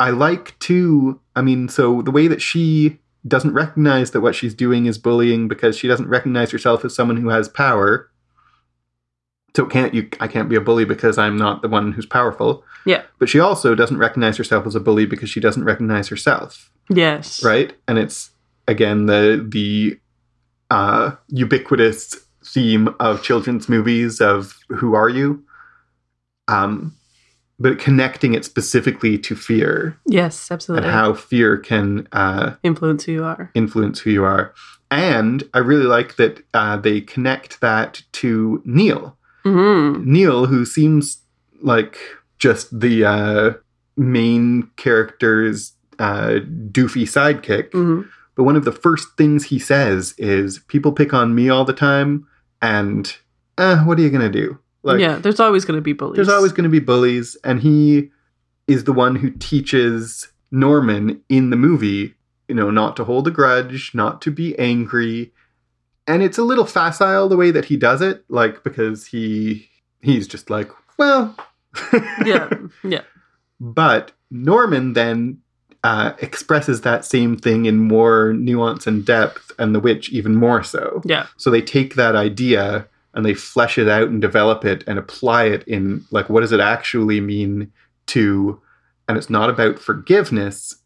I 0.00 0.10
like 0.10 0.58
too, 0.58 1.20
I 1.34 1.42
mean, 1.42 1.68
so 1.68 2.02
the 2.02 2.10
way 2.10 2.28
that 2.28 2.40
she 2.42 2.98
doesn't 3.26 3.52
recognize 3.52 4.12
that 4.12 4.20
what 4.20 4.34
she's 4.34 4.54
doing 4.54 4.86
is 4.86 4.96
bullying 4.96 5.48
because 5.48 5.76
she 5.76 5.88
doesn't 5.88 6.08
recognize 6.08 6.50
herself 6.52 6.84
as 6.84 6.94
someone 6.94 7.16
who 7.16 7.28
has 7.30 7.48
power. 7.48 8.08
So 9.56 9.66
can't 9.66 9.92
you 9.92 10.08
I 10.20 10.28
can't 10.28 10.48
be 10.48 10.54
a 10.54 10.60
bully 10.60 10.84
because 10.84 11.18
I'm 11.18 11.36
not 11.36 11.62
the 11.62 11.68
one 11.68 11.92
who's 11.92 12.06
powerful. 12.06 12.62
Yeah. 12.86 13.02
But 13.18 13.28
she 13.28 13.40
also 13.40 13.74
doesn't 13.74 13.98
recognize 13.98 14.36
herself 14.36 14.66
as 14.66 14.76
a 14.76 14.80
bully 14.80 15.04
because 15.04 15.30
she 15.30 15.40
doesn't 15.40 15.64
recognize 15.64 16.08
herself, 16.08 16.70
Yes. 16.88 17.42
right? 17.42 17.74
And 17.88 17.98
it's 17.98 18.30
again 18.68 19.06
the 19.06 19.44
the 19.48 19.98
uh 20.70 21.12
ubiquitous 21.28 22.14
theme 22.44 22.94
of 23.00 23.22
children's 23.22 23.68
movies 23.68 24.20
of 24.20 24.56
who 24.68 24.94
are 24.94 25.08
you? 25.08 25.42
Um 26.46 26.94
but 27.58 27.78
connecting 27.78 28.34
it 28.34 28.44
specifically 28.44 29.18
to 29.18 29.34
fear 29.34 29.98
Yes, 30.06 30.50
absolutely. 30.50 30.86
and 30.88 30.94
how 30.94 31.12
fear 31.14 31.56
can 31.58 32.06
uh, 32.12 32.54
Influence 32.62 33.04
who 33.04 33.12
you 33.12 33.24
are. 33.24 33.50
influence 33.54 34.00
who 34.00 34.10
you 34.10 34.24
are. 34.24 34.54
And 34.90 35.42
I 35.54 35.58
really 35.58 35.84
like 35.86 36.16
that 36.16 36.42
uh, 36.54 36.76
they 36.76 37.00
connect 37.00 37.60
that 37.60 38.02
to 38.12 38.62
Neil. 38.64 39.16
hmm 39.44 40.02
Neil, 40.04 40.46
who 40.46 40.64
seems 40.64 41.22
like 41.60 41.98
just 42.38 42.78
the 42.80 43.04
uh, 43.04 43.50
main 43.96 44.70
character's 44.76 45.72
uh, 45.98 46.38
doofy 46.70 47.02
sidekick. 47.04 47.72
hmm 47.72 48.02
But 48.36 48.44
one 48.44 48.54
of 48.56 48.64
the 48.64 48.72
first 48.72 49.08
things 49.18 49.46
he 49.46 49.58
says 49.58 50.14
is, 50.16 50.60
People 50.68 50.92
pick 50.92 51.12
on 51.12 51.34
me 51.34 51.48
all 51.48 51.64
the 51.64 51.72
time, 51.72 52.26
and 52.62 53.14
eh, 53.58 53.82
what 53.84 53.98
are 53.98 54.02
you 54.02 54.10
going 54.10 54.30
to 54.32 54.40
do? 54.40 54.58
Like, 54.88 55.00
yeah, 55.00 55.16
there's 55.16 55.40
always 55.40 55.64
going 55.64 55.76
to 55.76 55.82
be 55.82 55.92
bullies. 55.92 56.16
there's 56.16 56.28
always 56.28 56.52
going 56.52 56.64
to 56.64 56.70
be 56.70 56.80
bullies, 56.80 57.36
and 57.44 57.60
he 57.60 58.10
is 58.66 58.84
the 58.84 58.92
one 58.92 59.16
who 59.16 59.30
teaches 59.30 60.28
Norman 60.50 61.22
in 61.28 61.50
the 61.50 61.56
movie, 61.56 62.14
you 62.48 62.54
know, 62.54 62.70
not 62.70 62.96
to 62.96 63.04
hold 63.04 63.26
a 63.28 63.30
grudge, 63.30 63.92
not 63.94 64.20
to 64.22 64.30
be 64.30 64.58
angry. 64.58 65.32
And 66.06 66.22
it's 66.22 66.38
a 66.38 66.42
little 66.42 66.64
facile 66.66 67.28
the 67.28 67.36
way 67.36 67.50
that 67.50 67.66
he 67.66 67.76
does 67.76 68.00
it, 68.00 68.24
like 68.28 68.64
because 68.64 69.06
he 69.06 69.68
he's 70.00 70.26
just 70.26 70.48
like, 70.50 70.70
well, 70.98 71.34
yeah, 72.24 72.48
yeah, 72.82 73.02
But 73.60 74.12
Norman 74.30 74.94
then 74.94 75.40
uh, 75.84 76.12
expresses 76.20 76.80
that 76.82 77.04
same 77.04 77.36
thing 77.36 77.66
in 77.66 77.78
more 77.78 78.32
nuance 78.32 78.86
and 78.86 79.04
depth, 79.04 79.52
and 79.58 79.74
the 79.74 79.80
witch 79.80 80.10
even 80.10 80.34
more 80.34 80.62
so. 80.62 81.02
yeah, 81.04 81.26
So 81.36 81.50
they 81.50 81.62
take 81.62 81.94
that 81.96 82.16
idea 82.16 82.88
and 83.14 83.24
they 83.24 83.34
flesh 83.34 83.78
it 83.78 83.88
out 83.88 84.08
and 84.08 84.20
develop 84.20 84.64
it 84.64 84.84
and 84.86 84.98
apply 84.98 85.44
it 85.44 85.64
in 85.66 86.04
like 86.10 86.28
what 86.28 86.40
does 86.40 86.52
it 86.52 86.60
actually 86.60 87.20
mean 87.20 87.72
to 88.06 88.60
and 89.08 89.16
it's 89.16 89.30
not 89.30 89.48
about 89.50 89.78
forgiveness. 89.78 90.76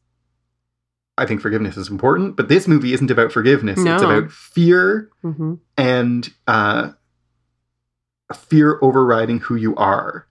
I 1.19 1.27
think 1.27 1.41
forgiveness 1.41 1.77
is 1.77 1.91
important, 1.91 2.37
but 2.37 2.49
this 2.49 2.67
movie 2.67 2.95
isn't 2.95 3.11
about 3.11 3.33
forgiveness. 3.33 3.79
It's 3.95 4.03
about 4.03 4.33
fear 4.33 5.11
hmm 5.23 5.55
and 5.77 6.33
uh, 6.47 6.91
fear 8.35 8.79
overriding 8.83 9.41
who 9.41 9.57
you 9.57 9.75
are. 9.77 10.27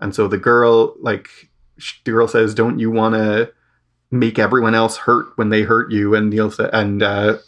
And 0.00 0.14
so 0.14 0.28
the 0.28 0.38
girl, 0.38 0.94
like, 1.00 1.28
sh- 1.78 2.00
the 2.04 2.12
girl 2.12 2.28
says, 2.28 2.54
"Don't 2.54 2.78
you 2.78 2.90
want 2.90 3.14
to 3.14 3.52
make 4.10 4.38
everyone 4.38 4.74
else 4.74 4.96
hurt 4.96 5.26
when 5.36 5.50
they 5.50 5.62
hurt 5.62 5.90
you?" 5.90 6.14
And 6.14 6.30
Neil 6.30 6.50
sa- 6.50 6.70
and 6.72 7.02
uh, 7.02 7.38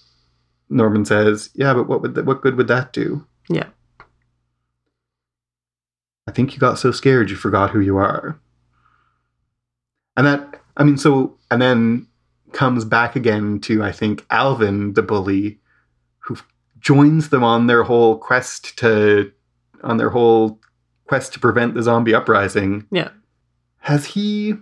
Norman 0.71 1.05
says, 1.05 1.51
"Yeah, 1.55 1.75
but 1.75 1.89
what 1.89 2.03
would 2.03 2.15
th- 2.15 2.27
what 2.27 2.41
good 2.43 2.57
would 2.57 2.69
that 2.69 2.93
do?" 2.93 3.27
Yeah. 3.49 3.69
I 6.29 6.31
think 6.31 6.53
you 6.53 6.59
got 6.61 6.79
so 6.79 6.93
scared 6.93 7.31
you 7.31 7.37
forgot 7.37 7.71
who 7.71 7.81
you 7.81 7.97
are. 7.97 8.39
And 10.15 10.27
that, 10.27 10.61
I 10.77 10.85
mean, 10.85 10.99
so, 10.99 11.39
and 11.51 11.63
then 11.63 12.07
comes 12.53 12.85
back 12.85 13.17
again 13.17 13.61
to, 13.61 13.83
I 13.83 13.93
think, 13.93 14.27
Alvin, 14.29 14.93
the 14.93 15.01
bully, 15.03 15.59
who 16.19 16.37
joins 16.81 17.31
them 17.31 17.43
on 17.43 17.67
their 17.67 17.83
whole 17.83 18.19
quest 18.19 18.77
to, 18.81 19.33
on 19.83 19.97
their 19.97 20.11
whole 20.11 20.61
quest 21.07 21.33
to 21.33 21.41
prevent 21.41 21.73
the 21.73 21.83
zombie 21.83 22.15
uprising. 22.15 22.87
Yeah. 22.91 23.09
Has 23.79 24.05
he, 24.05 24.55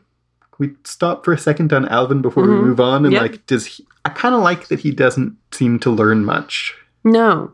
we 0.59 0.71
stop 0.85 1.25
for 1.25 1.33
a 1.33 1.39
second 1.39 1.73
on 1.73 1.89
Alvin 1.89 2.23
before 2.23 2.45
Mhm. 2.47 2.61
we 2.61 2.65
move 2.69 2.79
on? 2.81 3.05
And 3.05 3.13
Yep. 3.13 3.23
like, 3.23 3.47
does 3.47 3.67
he, 3.67 3.85
I 4.05 4.11
kind 4.11 4.37
of 4.37 4.41
like 4.43 4.69
that 4.69 4.79
he 4.81 4.93
doesn't 4.93 5.37
seem 5.51 5.81
to 5.81 5.91
learn 5.91 6.25
much. 6.25 6.77
No, 7.03 7.51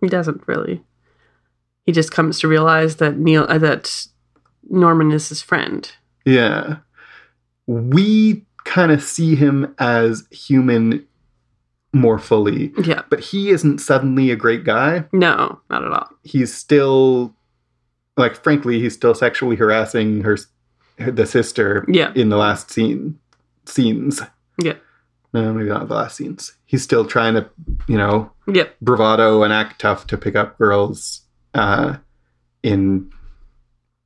he 0.00 0.08
doesn't 0.08 0.42
really. 0.46 0.82
He 1.84 1.92
just 1.92 2.10
comes 2.12 2.38
to 2.40 2.48
realize 2.48 2.96
that 2.96 3.18
Neil, 3.18 3.46
uh, 3.48 3.58
that 3.58 4.06
Norman 4.70 5.12
is 5.12 5.28
his 5.28 5.42
friend. 5.42 5.90
Yeah. 6.24 6.76
We 7.66 8.44
kind 8.64 8.90
of 8.92 9.02
see 9.02 9.34
him 9.34 9.74
as 9.78 10.26
human 10.30 11.06
more 11.92 12.18
fully, 12.18 12.72
Yeah, 12.82 13.02
but 13.08 13.20
he 13.20 13.50
isn't 13.50 13.78
suddenly 13.78 14.30
a 14.30 14.36
great 14.36 14.64
guy. 14.64 15.04
no, 15.12 15.60
not 15.70 15.84
at 15.84 15.92
all. 15.92 16.08
He's 16.24 16.52
still, 16.52 17.34
like, 18.16 18.34
frankly, 18.42 18.80
he's 18.80 18.94
still 18.94 19.14
sexually 19.14 19.54
harassing 19.56 20.22
her, 20.22 20.36
the 20.98 21.24
sister 21.26 21.84
Yeah, 21.88 22.12
in 22.16 22.30
the 22.30 22.36
last 22.36 22.70
scene 22.70 23.18
scenes. 23.66 24.20
Yeah. 24.60 24.74
No, 25.32 25.52
maybe 25.52 25.68
not 25.68 25.88
the 25.88 25.94
last 25.94 26.16
scenes. 26.16 26.54
He's 26.66 26.82
still 26.82 27.04
trying 27.04 27.34
to, 27.34 27.48
you 27.88 27.96
know, 27.96 28.30
yeah, 28.46 28.64
bravado 28.80 29.42
and 29.42 29.52
act 29.52 29.80
tough 29.80 30.06
to 30.08 30.18
pick 30.18 30.34
up 30.36 30.58
girls 30.58 31.22
uh, 31.54 31.96
in, 32.62 33.10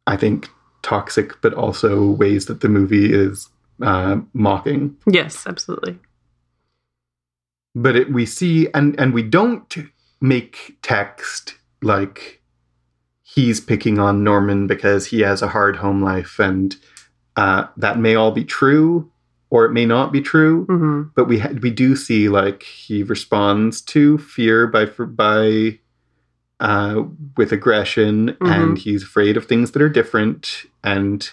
I 0.07 0.17
think, 0.17 0.49
toxic, 0.83 1.41
but 1.41 1.55
also 1.55 2.11
ways 2.11 2.47
that 2.47 2.61
the 2.61 2.69
movie 2.69 3.13
is 3.13 3.49
uh, 3.83 4.19
mocking. 4.33 4.97
yes, 5.07 5.47
absolutely. 5.47 5.99
But 7.75 7.97
it, 7.97 8.13
we 8.13 8.27
see, 8.27 8.69
and 8.75 8.99
and 8.99 9.15
we 9.15 9.23
don't 9.23 9.73
make 10.21 10.77
text 10.83 11.55
like 11.81 12.43
he's 13.23 13.61
picking 13.61 13.99
on 13.99 14.25
Norman 14.25 14.67
because 14.67 15.07
he 15.07 15.21
has 15.21 15.43
a 15.43 15.49
hard 15.49 15.77
home 15.77 16.03
life, 16.03 16.39
and 16.41 16.75
uh, 17.37 17.67
that 17.77 17.99
may 17.99 18.15
all 18.17 18.33
be 18.33 18.45
true, 18.45 19.11
or 19.51 19.65
it 19.65 19.73
may 19.73 19.87
not 19.87 20.13
be 20.13 20.21
true. 20.21 20.65
hmm 20.65 21.03
but 21.15 21.27
we 21.27 21.39
ha- 21.39 21.53
we 21.63 21.71
do 21.71 21.95
see 21.95 22.29
like 22.29 22.63
he 22.63 23.03
responds 23.03 23.81
to 23.83 24.19
fear 24.19 24.67
by 24.67 24.87
by 24.87 25.79
uh, 26.61 27.03
with 27.37 27.53
aggression, 27.53 28.37
Mhm. 28.41 28.51
and 28.51 28.79
he's 28.79 29.03
afraid 29.03 29.37
of 29.37 29.47
things 29.47 29.71
that 29.73 29.83
are 29.83 29.89
different. 29.89 30.65
And 30.83 31.29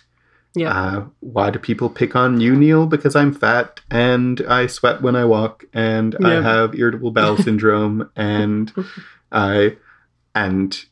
Yeah. 0.55 0.71
uh, 0.71 1.03
why 1.19 1.49
do 1.49 1.59
people 1.59 1.89
pick 1.89 2.15
on 2.15 2.39
you, 2.39 2.55
Neil? 2.55 2.85
Because 2.85 3.15
I'm 3.15 3.33
fat 3.33 3.81
and 3.91 4.41
I 4.47 4.67
sweat 4.67 5.01
when 5.01 5.15
I 5.15 5.25
walk, 5.25 5.65
and 5.73 6.15
I 6.23 6.41
have 6.41 6.75
irritable 6.75 7.11
bowel 7.11 7.37
syndrome, 7.47 8.09
and 8.15 8.71
I 9.31 9.77
and 10.35 10.85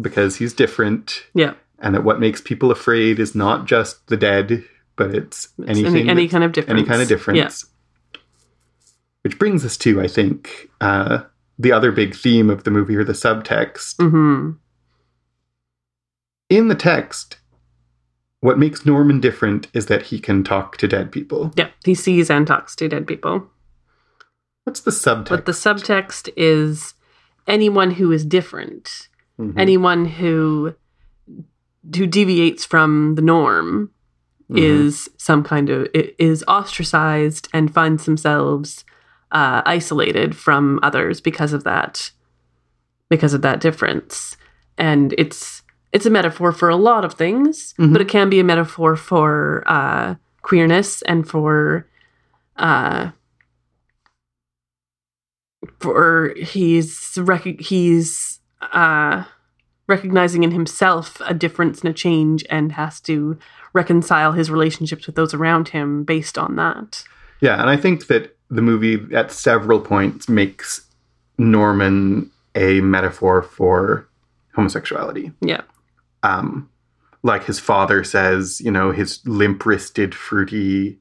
because 0.00 0.36
he's 0.36 0.52
different, 0.52 1.24
Yeah. 1.34 1.54
and 1.78 1.94
that 1.94 2.04
what 2.04 2.20
makes 2.20 2.40
people 2.40 2.70
afraid 2.70 3.18
is 3.20 3.34
not 3.34 3.66
just 3.66 4.06
the 4.08 4.16
dead, 4.16 4.64
but 4.96 5.14
it's, 5.14 5.48
It's 5.58 5.68
anything 5.78 6.02
any, 6.02 6.08
any 6.10 6.28
kind 6.28 6.44
of 6.44 6.52
difference. 6.52 6.78
any 6.80 6.86
kind 6.88 7.00
of 7.02 7.08
difference. 7.08 7.66
Which 9.22 9.38
brings 9.38 9.64
us 9.64 9.76
to, 9.78 10.00
I 10.00 10.08
think, 10.08 10.70
uh, 10.80 11.20
the 11.60 11.72
other 11.72 11.92
big 11.92 12.14
theme 12.14 12.48
of 12.48 12.64
the 12.64 12.70
movie 12.70 12.96
or 12.96 13.04
the 13.04 13.12
subtext. 13.12 13.96
Yeah. 14.00 14.08
hmm 14.08 14.50
In 16.48 16.68
the 16.68 16.74
text, 16.74 17.36
what 18.40 18.58
makes 18.58 18.86
Norman 18.86 19.20
different 19.20 19.68
is 19.74 19.86
that 19.86 20.04
he 20.04 20.18
can 20.18 20.42
talk 20.42 20.78
to 20.78 20.88
dead 20.88 21.12
people. 21.12 21.52
Yeah. 21.56 21.68
He 21.84 21.94
sees 21.94 22.30
and 22.30 22.46
talks 22.46 22.74
to 22.76 22.88
dead 22.88 23.06
people. 23.06 23.46
What's 24.64 24.80
the 24.80 24.90
subtext? 24.90 25.28
But 25.28 25.46
the 25.46 25.52
subtext 25.52 26.30
is 26.36 26.94
anyone 27.46 27.90
who 27.92 28.10
is 28.10 28.24
different, 28.24 29.08
Mhm. 29.38 29.54
anyone 29.56 30.04
who 30.06 30.74
who 31.96 32.06
deviates 32.06 32.62
from 32.64 33.14
the 33.14 33.22
norm 33.22 33.90
Mhm. 34.50 34.58
is 34.58 35.08
some 35.16 35.42
kind 35.42 35.70
of 35.70 35.88
is 35.94 36.44
ostracized 36.46 37.48
and 37.54 37.72
finds 37.72 38.04
themselves 38.04 38.84
uh, 39.32 39.62
isolated 39.66 40.36
from 40.36 40.78
others 40.82 41.20
because 41.20 41.52
of 41.52 41.64
that 41.64 42.10
because 43.08 43.32
of 43.34 43.42
that 43.42 43.60
difference 43.60 44.36
and 44.78 45.14
it's 45.18 45.62
it's 45.92 46.06
a 46.06 46.10
metaphor 46.10 46.52
for 46.52 46.68
a 46.68 46.76
lot 46.76 47.04
of 47.04 47.14
things 47.14 47.74
Mhm. 47.78 47.92
but 47.92 48.00
it 48.02 48.08
can 48.08 48.28
be 48.30 48.40
a 48.40 48.44
metaphor 48.44 48.96
for 48.96 49.62
uh, 49.66 50.14
queerness 50.42 51.02
and 51.02 51.28
for 51.28 51.86
uh, 52.56 53.10
for 55.78 56.34
he's 56.36 57.18
rec- 57.20 57.60
he's 57.60 58.40
uh, 58.72 59.24
recognizing 59.86 60.42
in 60.42 60.50
himself 60.52 61.20
a 61.26 61.34
difference 61.34 61.80
and 61.80 61.90
a 61.90 61.92
change 61.92 62.44
and 62.50 62.72
has 62.72 63.00
to 63.02 63.38
reconcile 63.72 64.32
his 64.32 64.50
relationships 64.50 65.06
with 65.06 65.16
those 65.16 65.34
around 65.34 65.68
him 65.68 66.04
based 66.04 66.36
on 66.38 66.56
that. 66.56 67.04
Yeah, 67.40 67.60
and 67.60 67.68
I 67.70 67.76
think 67.76 68.06
that 68.08 68.36
the 68.50 68.62
movie 68.62 69.14
at 69.14 69.30
several 69.30 69.80
points 69.80 70.28
makes 70.28 70.82
Norman 71.38 72.30
a 72.54 72.80
metaphor 72.80 73.42
for 73.42 74.08
homosexuality. 74.54 75.32
Yeah. 75.40 75.62
Um, 76.22 76.68
like 77.22 77.44
his 77.44 77.58
father 77.60 78.02
says, 78.04 78.60
you 78.60 78.70
know, 78.70 78.90
his 78.92 79.20
limp 79.26 79.64
wristed, 79.64 80.14
fruity, 80.14 80.98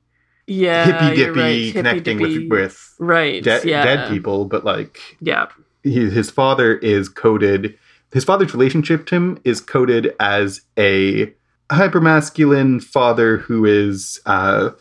Yeah. 0.48 0.86
hippy 0.86 1.16
dippy 1.16 1.40
right. 1.40 1.74
connecting 1.74 2.20
Hippy-dippy. 2.20 2.48
with 2.50 2.62
with 2.62 2.96
right. 3.00 3.44
de- 3.44 3.62
yeah. 3.66 3.84
dead 3.84 4.10
people, 4.10 4.46
but 4.46 4.64
like 4.64 5.00
Yeah. 5.20 5.48
he, 5.84 6.10
his 6.10 6.30
father 6.30 6.76
is 6.78 7.10
coded. 7.10 7.78
His 8.14 8.24
father's 8.24 8.54
relationship 8.54 9.06
to 9.08 9.16
him 9.16 9.40
is 9.44 9.62
coded 9.62 10.14
as 10.20 10.62
a 10.78 11.34
hypermasculine 11.72 12.84
father 12.84 13.38
who 13.38 13.66
is 13.66 14.20
uh, 14.26 14.72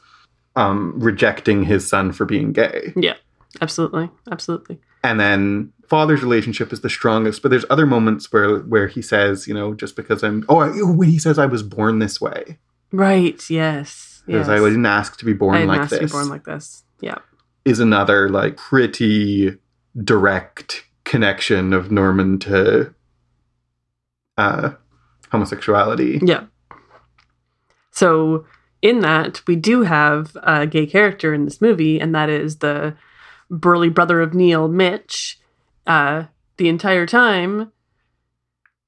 um, 0.59 0.93
rejecting 0.99 1.63
his 1.65 1.87
son 1.89 2.13
for 2.13 2.25
being 2.25 2.53
gay. 2.53 2.93
Yeah, 2.97 3.17
absolutely. 3.61 4.11
Absolutely. 4.31 4.79
and 5.05 5.19
then 5.21 5.73
father's 5.89 6.23
relationship 6.23 6.71
is 6.73 6.81
the 6.83 6.91
strongest 6.91 7.41
but 7.41 7.49
there's 7.51 7.65
other 7.71 7.87
moments 7.87 8.31
where 8.33 8.59
where 8.73 8.89
he 8.89 9.01
says 9.01 9.47
you 9.49 9.55
know 9.55 9.73
just 9.73 9.97
because 9.97 10.23
i'm 10.23 10.45
oh 10.51 10.59
I, 10.59 10.69
when 10.83 11.09
he 11.09 11.19
says 11.19 11.39
i 11.39 11.47
was 11.47 11.63
born 11.63 11.99
this 12.01 12.21
way 12.21 12.59
Right. 12.93 13.41
Yes. 13.49 14.23
because 14.27 14.49
yes. 14.49 14.61
i 14.61 14.69
didn't 14.69 14.85
ask 14.85 15.17
to 15.19 15.25
be 15.25 15.33
born 15.33 15.55
I 15.55 15.59
didn't 15.61 15.69
like 15.69 15.81
ask 15.83 15.91
to 15.91 15.99
be 15.99 16.05
this 16.05 16.13
born 16.13 16.29
like 16.29 16.45
this. 16.45 16.85
Yeah. 17.01 17.19
is 17.65 17.81
another 17.81 18.29
like 18.29 18.57
pretty 18.59 19.57
direct 20.05 20.85
connection 21.05 21.73
of 21.73 21.91
norman 21.91 22.39
to 22.41 22.93
uh 24.37 24.73
homosexuality 25.33 26.21
Yeah. 26.23 26.45
So 27.93 28.45
in 28.81 29.01
that, 29.01 29.43
we 29.47 29.57
do 29.57 29.83
have 29.83 30.37
a 30.43 30.67
gay 30.67 30.87
character 30.87 31.35
in 31.35 31.45
this 31.45 31.61
movie, 31.61 32.01
and 32.01 32.15
that 32.15 32.29
is 32.31 32.59
the 32.59 32.97
burly 33.51 33.89
brother 33.89 34.21
of 34.21 34.35
Neil, 34.35 34.69
Mitch. 34.69 35.41
Uh, 35.87 36.25
the 36.59 36.69
entire 36.69 37.07
time, 37.07 37.73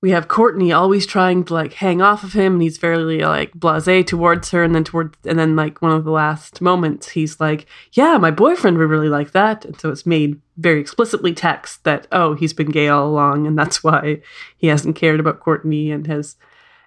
we 0.03 0.11
have 0.11 0.29
Courtney 0.29 0.73
always 0.73 1.07
trying 1.07 1.45
to 1.45 1.55
like 1.55 1.75
hang 1.75 2.01
off 2.01 2.23
of 2.23 2.33
him, 2.33 2.55
and 2.55 2.63
he's 2.63 2.79
fairly 2.79 3.21
like 3.21 3.53
blasé 3.53 4.07
towards 4.07 4.51
her, 4.51 4.63
and 4.63 4.75
then 4.75 4.85
towards, 4.85 5.17
and 5.25 5.39
then 5.39 5.57
like 5.57 5.83
one 5.83 5.93
of 5.93 6.05
the 6.05 6.11
last 6.11 6.61
moments, 6.61 7.11
he's 7.11 7.41
like, 7.41 7.67
"Yeah, 7.93 8.17
my 8.19 8.31
boyfriend 8.31 8.79
would 8.79 8.89
really 8.89 9.09
like 9.09 9.33
that," 9.33 9.65
and 9.65 9.79
so 9.79 9.91
it's 9.91 10.07
made 10.07 10.41
very 10.57 10.81
explicitly 10.81 11.35
text 11.35 11.85
that 11.85 12.07
oh, 12.13 12.35
he's 12.35 12.53
been 12.53 12.71
gay 12.71 12.89
all 12.89 13.09
along, 13.09 13.47
and 13.47 13.59
that's 13.59 13.83
why 13.83 14.23
he 14.57 14.69
hasn't 14.69 14.97
cared 14.97 15.21
about 15.21 15.41
Courtney 15.41 15.91
and 15.91 16.07
has 16.07 16.37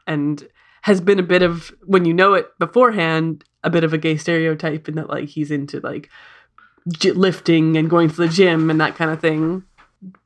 and 0.07 0.47
has 0.83 1.01
been 1.01 1.19
a 1.19 1.23
bit 1.23 1.41
of 1.41 1.73
when 1.85 2.05
you 2.05 2.13
know 2.13 2.33
it 2.33 2.47
beforehand 2.59 3.43
a 3.63 3.69
bit 3.69 3.83
of 3.83 3.93
a 3.93 3.97
gay 3.97 4.17
stereotype 4.17 4.87
in 4.87 4.95
that 4.95 5.09
like 5.09 5.29
he's 5.29 5.51
into 5.51 5.79
like 5.79 6.09
lifting 7.03 7.77
and 7.77 7.89
going 7.89 8.09
to 8.09 8.15
the 8.15 8.27
gym 8.27 8.69
and 8.69 8.79
that 8.79 8.95
kind 8.95 9.09
of 9.09 9.19
thing. 9.19 9.63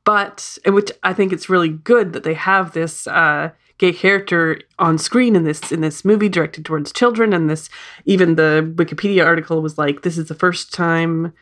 But 0.04 0.58
which 0.66 0.90
i 1.02 1.12
think 1.12 1.32
it's 1.32 1.48
really 1.48 1.68
good 1.68 2.12
that 2.12 2.24
they 2.24 2.34
have 2.34 2.72
this 2.72 3.06
uh 3.06 3.50
gay 3.78 3.92
character 3.92 4.58
on 4.78 4.98
screen 4.98 5.36
in 5.36 5.44
this 5.44 5.70
in 5.70 5.80
this 5.80 6.04
movie 6.04 6.28
directed 6.28 6.64
towards 6.64 6.92
children 6.92 7.32
and 7.32 7.48
this 7.48 7.70
even 8.04 8.34
the 8.34 8.72
wikipedia 8.74 9.24
article 9.24 9.62
was 9.62 9.78
like 9.78 10.02
this 10.02 10.18
is 10.18 10.26
the 10.26 10.34
first 10.34 10.74
time 10.74 11.32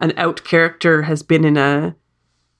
an 0.00 0.14
out 0.16 0.42
character 0.44 1.02
has 1.02 1.22
been 1.22 1.44
in 1.44 1.58
a 1.58 1.94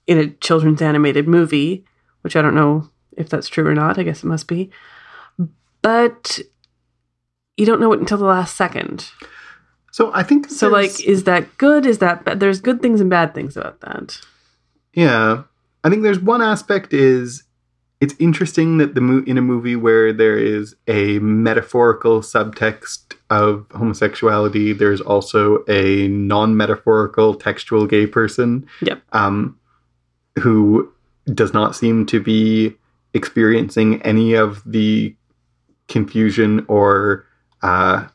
in 0.06 0.18
a 0.18 0.28
children's 0.28 0.82
animated 0.82 1.26
movie 1.26 1.86
which 2.20 2.36
i 2.36 2.42
don't 2.42 2.54
know 2.54 2.90
if 3.16 3.28
that's 3.28 3.48
true 3.48 3.66
or 3.66 3.74
not. 3.74 3.98
I 3.98 4.02
guess 4.02 4.22
it 4.22 4.26
must 4.26 4.48
be 4.48 4.70
but 5.84 6.40
you 7.58 7.66
don't 7.66 7.78
know 7.80 7.92
it 7.92 8.00
until 8.00 8.18
the 8.18 8.24
last 8.24 8.56
second. 8.56 9.10
so 9.92 10.10
i 10.14 10.22
think 10.24 10.48
So, 10.50 10.68
like, 10.68 10.96
is 11.06 11.22
that 11.24 11.44
good? 11.58 11.84
Is 11.86 11.98
that 11.98 12.24
bad? 12.24 12.40
There's 12.40 12.60
good 12.60 12.80
things 12.82 13.00
and 13.00 13.08
bad 13.10 13.34
things 13.34 13.56
about 13.56 13.80
that. 13.82 14.18
Yeah, 14.94 15.42
I 15.84 15.90
think 15.90 16.02
there's 16.02 16.18
one 16.20 16.42
aspect 16.42 16.92
is 16.92 17.44
it's 18.00 18.14
interesting 18.18 18.78
that 18.78 18.94
the 18.94 19.00
mo- 19.00 19.24
in 19.26 19.38
a 19.38 19.42
movie 19.42 19.76
where 19.76 20.12
there 20.12 20.36
is 20.38 20.74
a 20.88 21.18
metaphorical 21.20 22.20
subtext 22.22 23.14
of 23.30 23.66
homosexuality, 23.72 24.72
there's 24.72 25.00
also 25.00 25.64
a 25.68 26.08
non-metaphorical 26.08 27.34
textual 27.34 27.86
gay 27.86 28.06
person. 28.06 28.66
Yep. 28.82 29.00
Um, 29.12 29.58
who 30.40 30.90
does 31.32 31.52
not 31.54 31.76
seem 31.76 32.04
to 32.06 32.20
be 32.20 32.74
experiencing 33.14 34.02
any 34.02 34.34
of 34.34 34.60
the 34.66 35.14
confusion 35.94 36.66
or 36.68 37.24
uh, 37.62 38.06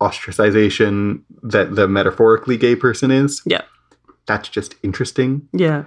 ostracization 0.00 1.22
that 1.42 1.74
the 1.74 1.86
metaphorically 1.88 2.56
gay 2.56 2.76
person 2.76 3.10
is. 3.10 3.42
Yeah. 3.44 3.62
That's 4.26 4.48
just 4.48 4.76
interesting. 4.82 5.46
Yeah. 5.52 5.84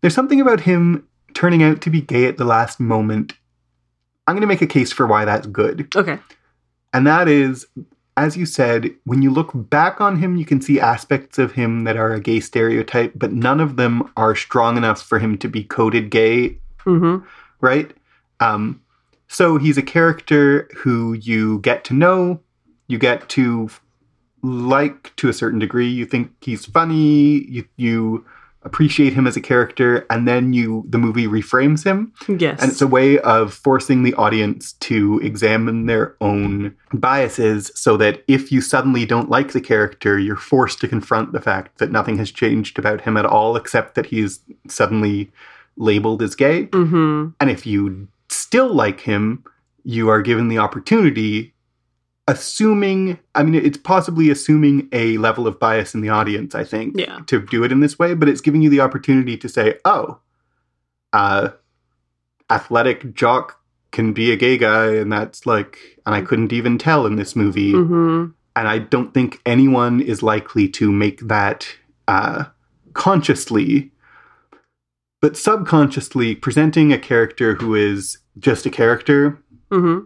There's 0.00 0.14
something 0.14 0.40
about 0.40 0.60
him 0.60 1.06
turning 1.34 1.62
out 1.62 1.80
to 1.82 1.90
be 1.90 2.00
gay 2.00 2.24
at 2.26 2.38
the 2.38 2.44
last 2.44 2.80
moment. 2.80 3.34
I'm 4.26 4.34
going 4.34 4.40
to 4.42 4.46
make 4.46 4.62
a 4.62 4.66
case 4.66 4.92
for 4.92 5.06
why 5.06 5.24
that's 5.26 5.46
good. 5.46 5.94
Okay. 5.94 6.18
And 6.94 7.06
that 7.06 7.28
is, 7.28 7.66
as 8.16 8.36
you 8.36 8.46
said, 8.46 8.90
when 9.04 9.20
you 9.20 9.30
look 9.30 9.50
back 9.54 10.00
on 10.00 10.16
him, 10.18 10.36
you 10.36 10.46
can 10.46 10.60
see 10.62 10.80
aspects 10.80 11.38
of 11.38 11.52
him 11.52 11.84
that 11.84 11.96
are 11.96 12.12
a 12.14 12.20
gay 12.20 12.40
stereotype, 12.40 13.12
but 13.14 13.32
none 13.32 13.60
of 13.60 13.76
them 13.76 14.10
are 14.16 14.34
strong 14.34 14.76
enough 14.78 15.02
for 15.02 15.18
him 15.18 15.36
to 15.38 15.48
be 15.48 15.62
coded 15.64 16.10
gay, 16.10 16.58
Mm-hmm. 16.86 17.26
right? 17.60 17.92
Um, 18.38 18.80
so 19.28 19.58
he's 19.58 19.78
a 19.78 19.82
character 19.82 20.68
who 20.76 21.14
you 21.14 21.60
get 21.60 21.84
to 21.84 21.94
know, 21.94 22.40
you 22.88 22.98
get 22.98 23.28
to 23.30 23.68
like 24.42 25.14
to 25.16 25.28
a 25.28 25.32
certain 25.32 25.58
degree. 25.58 25.88
You 25.88 26.06
think 26.06 26.32
he's 26.40 26.64
funny, 26.64 27.44
you, 27.48 27.64
you 27.76 28.24
appreciate 28.62 29.12
him 29.12 29.26
as 29.26 29.36
a 29.36 29.40
character, 29.40 30.04
and 30.10 30.26
then 30.26 30.52
you 30.52 30.84
the 30.88 30.98
movie 30.98 31.26
reframes 31.26 31.84
him. 31.84 32.12
Yes. 32.28 32.60
And 32.60 32.70
it's 32.70 32.82
a 32.82 32.86
way 32.86 33.18
of 33.20 33.54
forcing 33.54 34.02
the 34.02 34.14
audience 34.14 34.72
to 34.74 35.20
examine 35.20 35.86
their 35.86 36.16
own 36.20 36.76
biases 36.92 37.70
so 37.74 37.96
that 37.96 38.24
if 38.28 38.52
you 38.52 38.60
suddenly 38.60 39.06
don't 39.06 39.30
like 39.30 39.52
the 39.52 39.60
character, 39.60 40.18
you're 40.18 40.36
forced 40.36 40.80
to 40.80 40.88
confront 40.88 41.32
the 41.32 41.40
fact 41.40 41.78
that 41.78 41.92
nothing 41.92 42.18
has 42.18 42.30
changed 42.30 42.78
about 42.78 43.02
him 43.02 43.16
at 43.16 43.24
all 43.24 43.56
except 43.56 43.94
that 43.94 44.06
he's 44.06 44.40
suddenly 44.68 45.30
labeled 45.76 46.22
as 46.22 46.34
gay. 46.34 46.66
mm-hmm. 46.66 47.28
And 47.38 47.50
if 47.50 47.66
you 47.66 48.08
still 48.28 48.72
like 48.72 49.00
him, 49.00 49.44
you 49.84 50.08
are 50.08 50.22
given 50.22 50.48
the 50.48 50.58
opportunity, 50.58 51.54
assuming, 52.28 53.18
I 53.34 53.42
mean, 53.42 53.54
it's 53.54 53.78
possibly 53.78 54.30
assuming 54.30 54.88
a 54.92 55.16
level 55.18 55.46
of 55.46 55.60
bias 55.60 55.94
in 55.94 56.00
the 56.00 56.08
audience, 56.08 56.54
I 56.54 56.64
think, 56.64 56.98
Yeah. 56.98 57.20
to 57.26 57.40
do 57.40 57.62
it 57.62 57.70
in 57.72 57.80
this 57.80 57.98
way, 57.98 58.14
but 58.14 58.28
it's 58.28 58.40
giving 58.40 58.62
you 58.62 58.70
the 58.70 58.80
opportunity 58.80 59.36
to 59.36 59.48
say, 59.48 59.78
oh, 59.84 60.18
uh, 61.12 61.50
athletic 62.50 63.14
jock 63.14 63.60
can 63.92 64.12
be 64.12 64.32
a 64.32 64.36
gay 64.36 64.58
guy, 64.58 64.94
and 64.94 65.10
that's 65.12 65.46
like, 65.46 65.78
and 66.04 66.14
I 66.14 66.20
couldn't 66.20 66.52
even 66.52 66.78
tell 66.78 67.06
in 67.06 67.16
this 67.16 67.36
movie. 67.36 67.72
Mm-hmm. 67.72 68.32
And 68.56 68.68
I 68.68 68.78
don't 68.78 69.12
think 69.14 69.40
anyone 69.46 70.00
is 70.00 70.22
likely 70.22 70.68
to 70.70 70.90
make 70.90 71.20
that 71.20 71.68
uh, 72.08 72.44
consciously, 72.94 73.92
but 75.26 75.36
subconsciously 75.36 76.36
presenting 76.36 76.92
a 76.92 76.98
character 77.00 77.56
who 77.56 77.74
is 77.74 78.18
just 78.38 78.64
a 78.64 78.70
character, 78.70 79.42
Mm-hmm. 79.72 80.04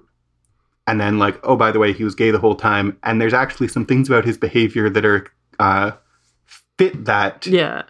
and 0.87 0.99
then 0.99 1.19
like, 1.19 1.39
oh, 1.43 1.57
by 1.57 1.71
the 1.71 1.79
way, 1.79 1.93
he 1.93 2.05
was 2.05 2.15
gay 2.15 2.31
the 2.31 2.39
whole 2.39 2.55
time. 2.55 2.97
And 3.03 3.21
there's 3.21 3.35
actually 3.35 3.69
some 3.69 3.85
things 3.85 4.09
about 4.09 4.25
his 4.25 4.39
behavior 4.39 4.89
that 4.89 5.05
are 5.05 5.27
uh, 5.59 5.91
fit 6.79 7.05
that. 7.05 7.47
Yeah. 7.47 7.83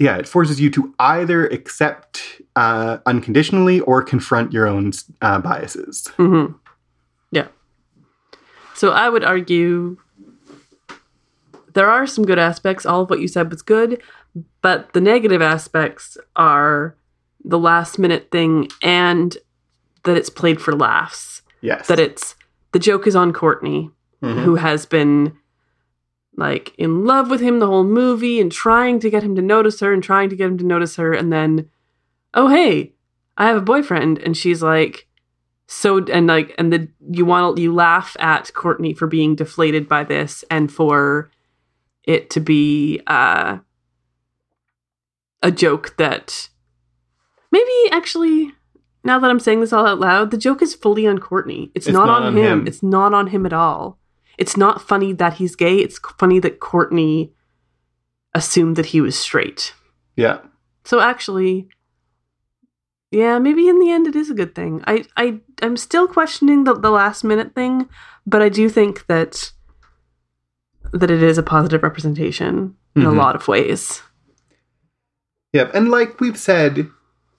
Yeah, 0.00 0.16
it 0.16 0.26
forces 0.26 0.60
you 0.60 0.68
to 0.70 0.92
either 0.98 1.46
accept 1.46 2.42
uh, 2.56 2.98
unconditionally 3.06 3.78
or 3.78 4.02
confront 4.02 4.52
your 4.52 4.66
own 4.66 4.90
uh, 5.20 5.38
biases. 5.38 6.08
Mm-hmm. 6.18 6.52
Yeah. 7.30 7.46
So 8.74 8.90
I 8.90 9.08
would 9.08 9.22
argue 9.22 9.98
there 11.74 11.88
are 11.88 12.08
some 12.08 12.24
good 12.24 12.40
aspects. 12.40 12.84
All 12.84 13.02
of 13.02 13.10
what 13.10 13.20
you 13.20 13.28
said 13.28 13.48
was 13.52 13.62
good, 13.62 14.02
but 14.62 14.92
the 14.92 15.00
negative 15.00 15.42
aspects 15.42 16.16
are 16.36 16.96
the 17.44 17.58
last 17.58 17.98
minute 17.98 18.30
thing 18.30 18.68
and 18.82 19.36
that 20.04 20.16
it's 20.16 20.30
played 20.30 20.60
for 20.60 20.72
laughs. 20.74 21.42
Yes. 21.60 21.86
that 21.86 22.00
it's 22.00 22.34
the 22.72 22.78
joke 22.80 23.06
is 23.06 23.14
on 23.14 23.32
Courtney, 23.32 23.90
Mhm. 24.22 24.42
who 24.42 24.56
has 24.56 24.84
been 24.86 25.36
like 26.36 26.74
in 26.78 27.04
love 27.04 27.30
with 27.30 27.40
him 27.40 27.58
the 27.60 27.66
whole 27.66 27.84
movie 27.84 28.40
and 28.40 28.50
trying 28.50 28.98
to 29.00 29.10
get 29.10 29.22
him 29.22 29.36
to 29.36 29.42
notice 29.42 29.80
her 29.80 29.92
and 29.92 30.02
trying 30.02 30.28
to 30.30 30.36
get 30.36 30.46
him 30.46 30.58
to 30.58 30.64
notice 30.64 30.96
her 30.96 31.12
and 31.12 31.30
then 31.32 31.68
oh 32.34 32.48
hey 32.48 32.94
i 33.36 33.46
have 33.46 33.56
a 33.58 33.60
boyfriend 33.60 34.18
and 34.18 34.34
she's 34.36 34.62
like 34.62 35.06
so 35.66 35.98
and 36.06 36.26
like 36.28 36.54
and 36.58 36.72
the 36.72 36.88
you 37.10 37.26
want 37.26 37.58
you 37.58 37.72
laugh 37.74 38.16
at 38.18 38.52
courtney 38.54 38.94
for 38.94 39.06
being 39.06 39.34
deflated 39.36 39.86
by 39.86 40.02
this 40.02 40.42
and 40.50 40.72
for 40.72 41.30
it 42.04 42.30
to 42.30 42.40
be 42.40 43.00
uh 43.08 43.58
a 45.42 45.50
joke 45.50 45.94
that 45.96 46.48
maybe 47.50 47.70
actually 47.90 48.52
now 49.04 49.18
that 49.18 49.30
i'm 49.30 49.40
saying 49.40 49.60
this 49.60 49.72
all 49.72 49.86
out 49.86 49.98
loud 50.00 50.30
the 50.30 50.36
joke 50.38 50.62
is 50.62 50.74
fully 50.74 51.06
on 51.06 51.18
courtney 51.18 51.70
it's, 51.74 51.86
It's 51.86 51.92
not, 51.94 52.06
not 52.06 52.22
on, 52.22 52.28
on 52.28 52.36
him. 52.36 52.60
him. 52.60 52.66
it's 52.66 52.82
not 52.82 53.12
on 53.14 53.28
him 53.28 53.44
at 53.46 53.52
all 53.52 53.98
it's 54.38 54.56
not 54.56 54.80
funny 54.80 55.12
that 55.14 55.34
he's 55.34 55.56
gay 55.56 55.76
it's 55.78 55.98
funny 56.18 56.38
that 56.40 56.60
courtney 56.60 57.32
assumed 58.34 58.76
that 58.76 58.86
he 58.86 59.00
was 59.00 59.18
straight 59.18 59.74
yeah. 60.16 60.38
so 60.84 61.00
actually, 61.00 61.68
yeah, 63.10 63.38
maybe 63.38 63.68
in 63.68 63.78
the 63.78 63.90
end 63.90 64.06
it 64.06 64.16
is 64.16 64.30
a 64.30 64.34
good 64.34 64.54
thing. 64.54 64.82
I 64.86 65.04
I 65.16 65.40
I'm 65.62 65.76
still 65.76 66.06
questioning 66.08 66.64
the 66.64 66.74
the 66.74 66.90
last 66.90 67.24
minute 67.24 67.54
thing, 67.54 67.88
but 68.26 68.40
I 68.42 68.48
do 68.48 68.68
think 68.70 69.06
that 69.06 69.52
that 70.92 71.10
it 71.10 71.22
is 71.22 71.36
a 71.38 71.42
positive 71.42 71.82
representation 71.82 72.74
in 72.96 73.02
a 73.06 73.10
Mhm. 73.10 73.16
lot 73.16 73.36
of 73.36 73.48
ways. 73.48 74.02
Yep. 75.52 75.74
And 75.74 75.90
like 75.90 76.20
we've 76.20 76.38
said, 76.38 76.88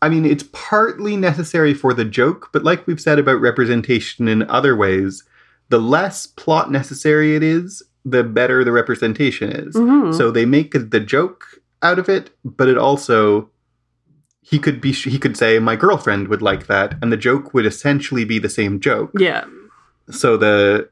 I 0.01 0.09
mean, 0.09 0.25
it's 0.25 0.43
partly 0.51 1.15
necessary 1.17 1.73
for 1.73 1.93
the 1.93 2.05
joke, 2.05 2.49
but 2.53 2.63
like 2.63 2.85
we've 2.85 3.01
said 3.01 3.19
about 3.19 3.41
representation 3.41 4.27
in 4.27 4.43
other 4.49 4.75
ways, 4.75 5.23
the 5.69 5.79
less 5.79 6.27
plot 6.27 6.71
necessary 6.71 7.35
it 7.35 7.43
is, 7.43 7.81
the 8.05 8.23
better 8.23 8.63
the 8.63 8.71
representation 8.71 9.49
is. 9.51 9.75
Mhm. 9.75 10.13
So 10.13 10.29
they 10.29 10.45
make 10.45 10.73
the 10.91 10.99
joke 10.99 11.45
out 11.81 11.99
of 11.99 12.09
it, 12.09 12.29
but 12.43 12.67
it 12.67 12.77
also 12.77 13.49
he 14.41 14.59
could 14.59 14.81
be 14.81 14.91
he 14.91 15.17
could 15.17 15.37
say 15.37 15.57
my 15.59 15.75
girlfriend 15.77 16.27
would 16.27 16.41
like 16.41 16.67
that 16.67 16.95
and 17.01 17.11
the 17.13 17.17
joke 17.17 17.53
would 17.53 17.65
essentially 17.65 18.25
be 18.25 18.39
the 18.39 18.49
same 18.49 18.79
joke. 18.81 19.11
yeah, 19.17 19.45
So 20.09 20.35
the 20.35 20.89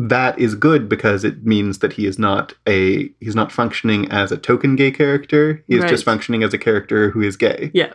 that 0.00 0.38
is 0.38 0.54
good 0.54 0.88
because 0.88 1.24
it 1.24 1.44
means 1.44 1.80
that 1.80 1.92
he 1.94 2.06
is 2.06 2.18
not 2.18 2.54
a 2.68 3.10
he's 3.20 3.34
not 3.34 3.50
functioning 3.50 4.08
as 4.10 4.30
a 4.30 4.36
token 4.38 4.76
gay 4.76 4.92
character. 4.92 5.62
He 5.66 5.74
is 5.74 5.82
Right. 5.82 5.90
just 5.90 6.04
functioning 6.04 6.42
as 6.44 6.54
a 6.54 6.58
character 6.58 7.10
who 7.10 7.20
is 7.20 7.36
gay. 7.36 7.70
Yeah. 7.74 7.92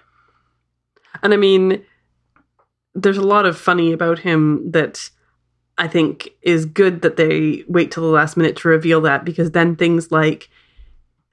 And 1.22 1.34
I 1.34 1.38
mean, 1.38 1.82
there's 2.94 3.18
a 3.18 3.22
lot 3.24 3.46
of 3.46 3.58
funny 3.58 3.94
about 3.94 4.20
him 4.20 4.70
that 4.72 5.10
I 5.78 5.88
think 5.88 6.30
is 6.42 6.66
good 6.66 7.02
that 7.04 7.16
they 7.16 7.63
wait 7.68 7.89
till 7.92 8.04
the 8.04 8.10
last 8.10 8.36
minute 8.38 8.58
to 8.58 8.68
reveal 8.68 9.00
that 9.02 9.24
because 9.26 9.52
then 9.52 9.76
things 9.76 10.12
like 10.12 10.50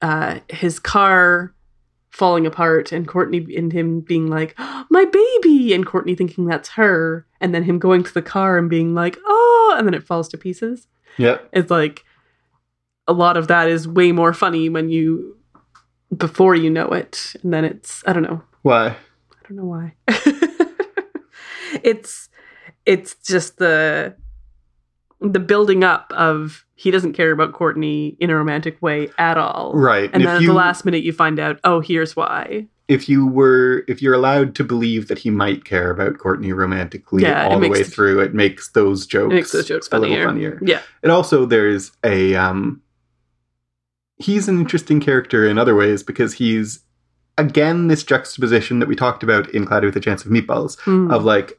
uh, 0.01 0.39
his 0.49 0.79
car 0.79 1.53
falling 2.11 2.47
apart 2.47 2.91
and 2.93 3.07
Courtney 3.07 3.55
and 3.57 3.73
him 3.73 4.01
being 4.01 4.29
like, 4.29 4.59
my 4.91 5.05
baby, 5.05 5.73
and 5.75 5.85
Courtney 5.87 6.15
thinking 6.15 6.47
that's 6.47 6.71
her, 6.71 7.27
and 7.41 7.55
then 7.55 7.63
him 7.65 7.79
going 7.79 8.03
to 8.03 8.15
the 8.15 8.23
car 8.23 8.57
and 8.59 8.69
being 8.71 8.95
like, 8.95 9.19
oh, 9.27 9.40
and 9.79 9.87
then 9.87 9.95
it 9.95 10.05
falls 10.05 10.29
to 10.29 10.39
pieces. 10.39 10.89
Yeah. 11.17 11.39
It's 11.53 11.71
like 11.71 12.05
a 13.07 13.13
lot 13.13 13.37
of 13.37 13.49
that 13.49 13.69
is 13.69 13.89
way 13.89 14.13
more 14.13 14.33
funny 14.33 14.69
when 14.69 14.89
you 14.89 15.37
before 16.17 16.55
you 16.55 16.71
know 16.71 16.89
it, 16.89 17.35
and 17.43 17.53
then 17.53 17.65
it's 17.65 18.03
I 18.07 18.13
don't 18.13 18.23
know. 18.23 18.43
Why? 18.63 18.89
I 18.89 18.97
don't 19.49 19.57
know 19.57 19.65
why. 19.65 19.95
it's 21.83 22.29
it's 22.87 23.15
just 23.17 23.59
the 23.59 24.17
the 25.21 25.41
building 25.41 25.85
up 25.85 26.13
of 26.17 26.65
he 26.75 26.91
doesn't 26.91 27.13
care 27.13 27.31
about 27.31 27.53
Courtney 27.53 28.17
in 28.21 28.31
a 28.31 28.37
romantic 28.37 28.81
way 28.81 29.11
at 29.19 29.37
all. 29.37 29.73
Right. 29.75 30.09
And 30.13 30.25
then 30.25 30.37
at 30.37 30.41
you 30.41 30.49
the 30.49 30.55
last 30.55 30.85
minute 30.85 31.05
you 31.05 31.13
find 31.13 31.39
out, 31.39 31.61
oh, 31.63 31.81
here's 31.81 32.17
why. 32.17 32.69
If 32.91 33.09
you 33.09 33.25
were 33.27 33.85
if 33.89 34.03
you're 34.03 34.15
allowed 34.15 34.55
to 34.57 34.65
believe 34.65 35.09
that 35.09 35.19
he 35.21 35.31
might 35.31 35.65
care 35.65 35.91
about 35.91 36.19
Courtney 36.19 36.53
romantically 36.53 37.23
Yeah, 37.23 37.47
all 37.47 37.61
the 37.61 37.69
way 37.69 37.83
the- 37.85 37.89
through, 37.89 38.21
it 38.21 38.35
makes 38.35 38.71
those 38.73 39.07
jokes 39.07 39.33
makes 39.33 39.53
those 39.53 39.69
jokes 39.69 39.89
a 39.93 39.99
little 39.99 40.15
funnier. 40.17 40.27
funnier. 40.27 40.59
Yeah. 40.63 40.83
And 41.03 41.13
also 41.13 41.47
there's 41.47 41.93
a 42.05 42.35
um 42.35 42.83
he's 44.17 44.49
an 44.49 44.59
interesting 44.59 45.01
character 45.01 45.47
in 45.47 45.57
other 45.59 45.75
ways 45.75 46.03
because 46.03 46.35
he's 46.35 46.81
again 47.39 47.89
this 47.89 48.03
juxtaposition 48.03 48.81
that 48.81 48.89
we 48.89 48.97
talked 48.97 49.23
about 49.23 49.49
in 49.51 49.65
Cloudy 49.67 49.87
with 49.87 49.97
a 49.97 50.01
Chance 50.01 50.25
of 50.25 50.31
Meatballs 50.31 50.79
Hmm. 50.81 51.11
of 51.11 51.25
like 51.25 51.59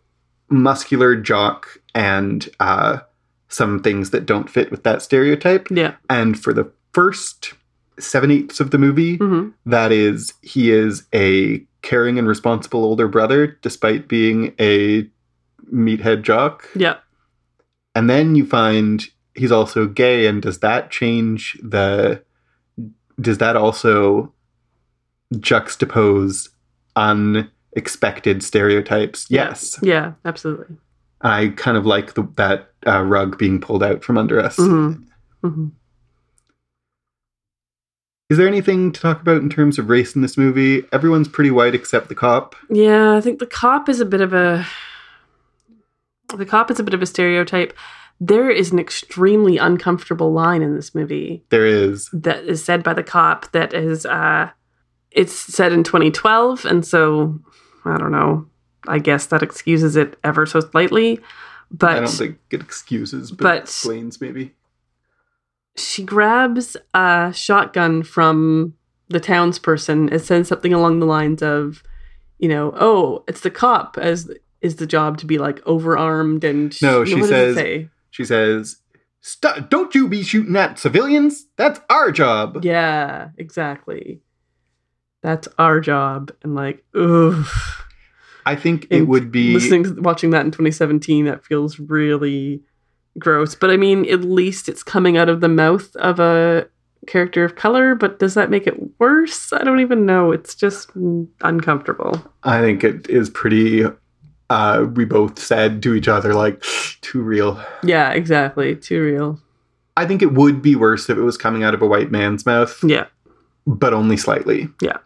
muscular 0.50 1.15
jock 1.15 1.78
and 1.96 2.48
uh 2.60 3.00
some 3.48 3.82
things 3.82 4.12
that 4.12 4.26
don't 4.26 4.50
fit 4.50 4.70
with 4.72 4.84
that 4.84 5.02
stereotype. 5.02 5.67
yeah. 5.72 5.96
And 6.10 6.39
for 6.39 6.54
the 6.54 6.72
first 6.94 7.54
seven 8.02 8.32
eighths 8.32 8.60
of 8.60 8.72
the 8.72 8.78
movie, 8.78 9.18
hmm 9.18 9.50
that 9.66 9.92
is 9.92 10.34
he 10.42 10.72
is 10.72 11.08
a 11.14 11.66
caring 11.82 12.20
and 12.20 12.28
responsible 12.28 12.84
older 12.84 13.08
brother 13.08 13.58
despite 13.62 14.08
being 14.08 14.54
a 14.60 15.08
meathead 15.74 16.22
jock. 16.24 16.68
Yeah. 16.76 16.98
And 17.96 18.10
then 18.10 18.36
you 18.36 18.46
find 18.46 19.04
he's 19.36 19.52
also 19.52 19.86
gay, 19.88 20.26
and 20.28 20.42
does 20.42 20.60
that 20.60 20.92
change 20.92 21.58
the? 21.64 22.24
Does 23.20 23.38
that 23.40 23.56
also 23.56 24.34
juxtapose 25.36 26.50
unexpected 26.96 28.44
stereotypes? 28.44 29.28
Yes, 29.30 29.80
Yeah, 29.82 30.14
absolutely. 30.26 30.76
I 31.22 31.50
kind 31.50 31.78
of 31.78 31.86
like 31.86 32.16
the, 32.16 32.28
that 32.36 32.72
uh, 32.88 33.02
rug 33.04 33.38
being 33.38 33.62
pulled 33.62 33.84
out 33.84 34.04
from 34.04 34.18
under 34.18 34.40
us. 34.40 34.58
Mhm. 34.58 35.04
hmm 35.44 35.68
Is 38.32 38.38
there 38.38 38.48
anything 38.48 38.94
to 38.94 39.02
talk 39.02 39.20
about 39.22 39.41
in 39.41 39.50
terms 39.50 39.78
of 39.78 39.89
race 39.89 40.15
in 40.15 40.22
this 40.22 40.38
movie? 40.38 40.86
Everyone's 40.94 41.28
pretty 41.28 41.52
white 41.52 41.76
except 41.76 42.08
the 42.08 42.15
cop. 42.15 42.56
Yeah, 42.70 43.13
I 43.13 43.20
think 43.20 43.39
the 43.39 43.46
cop 43.46 43.89
is 43.89 44.00
a 44.00 44.06
bit 44.06 44.22
of 44.22 44.32
a 44.32 44.65
the 46.38 46.46
cop 46.46 46.72
is 46.72 46.80
a 46.80 46.84
bit 46.84 46.94
of 46.94 47.02
a 47.02 47.06
stereotype. 47.06 47.74
There 48.22 48.50
is 48.50 48.72
an 48.72 48.80
extremely 48.80 49.58
uncomfortable 49.58 50.32
line 50.32 50.62
in 50.62 50.78
this 50.78 50.96
movie 50.96 51.44
There 51.50 51.65
is. 51.65 52.10
that 52.13 52.46
is 52.46 52.63
said 52.63 52.84
by 52.84 52.94
the 52.94 53.04
cop 53.04 53.52
that 53.52 53.74
is 53.74 54.06
uh 54.06 54.50
it's 55.12 55.34
said 55.34 55.74
in 55.74 55.84
2012 55.84 56.63
and 56.63 56.86
so 56.86 57.38
I 57.84 57.98
don't 57.98 58.13
know. 58.13 58.48
I 58.88 59.00
guess 59.00 59.26
that 59.26 59.44
excuses 59.44 59.98
it 59.98 60.17
ever 60.24 60.46
so 60.46 60.62
slightly, 60.62 61.20
but 61.70 61.98
I 61.98 62.00
don't 62.00 62.08
think 62.08 62.38
it 62.50 62.62
excuses, 62.62 63.30
but, 63.30 63.44
but- 63.44 63.62
explains 63.63 64.22
maybe. 64.22 64.54
She 65.75 66.03
grabs 66.03 66.75
a 66.93 67.31
shotgun 67.34 68.03
from 68.03 68.73
the 69.10 69.19
townsperson 69.19 70.12
and 70.12 70.21
says 70.21 70.47
something 70.47 70.73
along 70.73 70.99
the 70.99 71.05
lines 71.05 71.41
of, 71.41 71.84
you 72.39 72.47
know, 72.49 72.73
oh, 72.79 73.23
it's 73.27 73.41
the 73.41 73.51
cop 73.51 73.97
as 73.97 74.31
is 74.62 74.75
the 74.77 74.86
job 74.88 75.17
to 75.17 75.25
be 75.25 75.38
like 75.38 75.60
overarmed 75.65 76.43
and 76.43 76.79
No, 76.81 77.03
she 77.05 77.19
it 77.19 77.25
says- 77.25 77.55
say? 77.55 77.89
She 78.12 78.25
says, 78.25 78.77
"Stu- 79.21 79.65
"Don't 79.69 79.95
you 79.95 80.07
be 80.07 80.21
shooting 80.23 80.55
at 80.57 80.77
civilians? 80.77 81.47
That's 81.55 81.79
our 81.89 82.12
job." 82.12 82.63
Yeah, 82.63 83.29
exactly. 83.38 84.21
That's 85.23 85.47
our 85.57 85.79
job, 85.79 86.31
and 86.43 86.53
like, 86.55 86.84
oof. 86.95 87.86
I 88.45 88.55
think 88.55 88.88
it 88.89 88.97
And 88.99 89.07
would 89.07 89.31
be. 89.31 89.53
listening 89.53 89.84
to 89.84 90.01
watching 90.01 90.31
that 90.31 90.43
in 90.45 90.51
2017 90.51 91.25
that 91.25 91.45
feels 91.45 91.79
really 91.79 92.63
gross 93.19 93.56
but 93.56 93.69
i 93.69 93.78
mean 93.78 94.10
at 94.10 94.21
least 94.21 94.69
it's 94.69 94.84
coming 94.84 95.17
out 95.17 95.30
of 95.30 95.41
the 95.41 95.50
mouth 95.50 95.95
of 95.97 96.19
a 96.19 96.67
character 97.08 97.43
of 97.43 97.56
color 97.56 97.95
but 97.95 98.19
does 98.19 98.36
that 98.36 98.50
make 98.50 98.67
it 98.67 99.00
worse 99.00 99.51
i 99.53 99.64
don't 99.64 99.80
even 99.80 100.05
know 100.05 100.32
it's 100.32 100.53
just 100.55 100.91
uncomfortable 101.41 102.22
I 102.43 102.59
think 102.62 102.84
it 102.84 103.09
is 103.09 103.30
pretty. 103.30 103.86
Uh, 104.49 104.86
we 104.95 105.05
both 105.05 105.39
said 105.39 105.82
to 105.84 105.93
each 105.93 106.07
other, 106.07 106.34
like, 106.34 106.62
too 107.01 107.22
real. 107.22 107.64
yeah 107.84 108.12
exactly 108.12 108.76
too 108.76 109.01
real 109.01 109.39
I 109.97 110.05
think 110.05 110.22
it 110.22 110.34
would 110.34 110.62
be 110.62 110.76
worse 110.76 111.09
if 111.09 111.18
it 111.18 111.22
was 111.22 111.38
coming 111.38 111.64
out 111.64 111.74
of 111.74 111.82
a 111.82 111.88
white 111.88 112.12
man's 112.12 112.45
mouth, 112.45 112.84
yeah 112.84 113.05
but 113.68 113.93
only 113.93 114.18
slightly. 114.18 114.68
Yeah. 114.82 114.97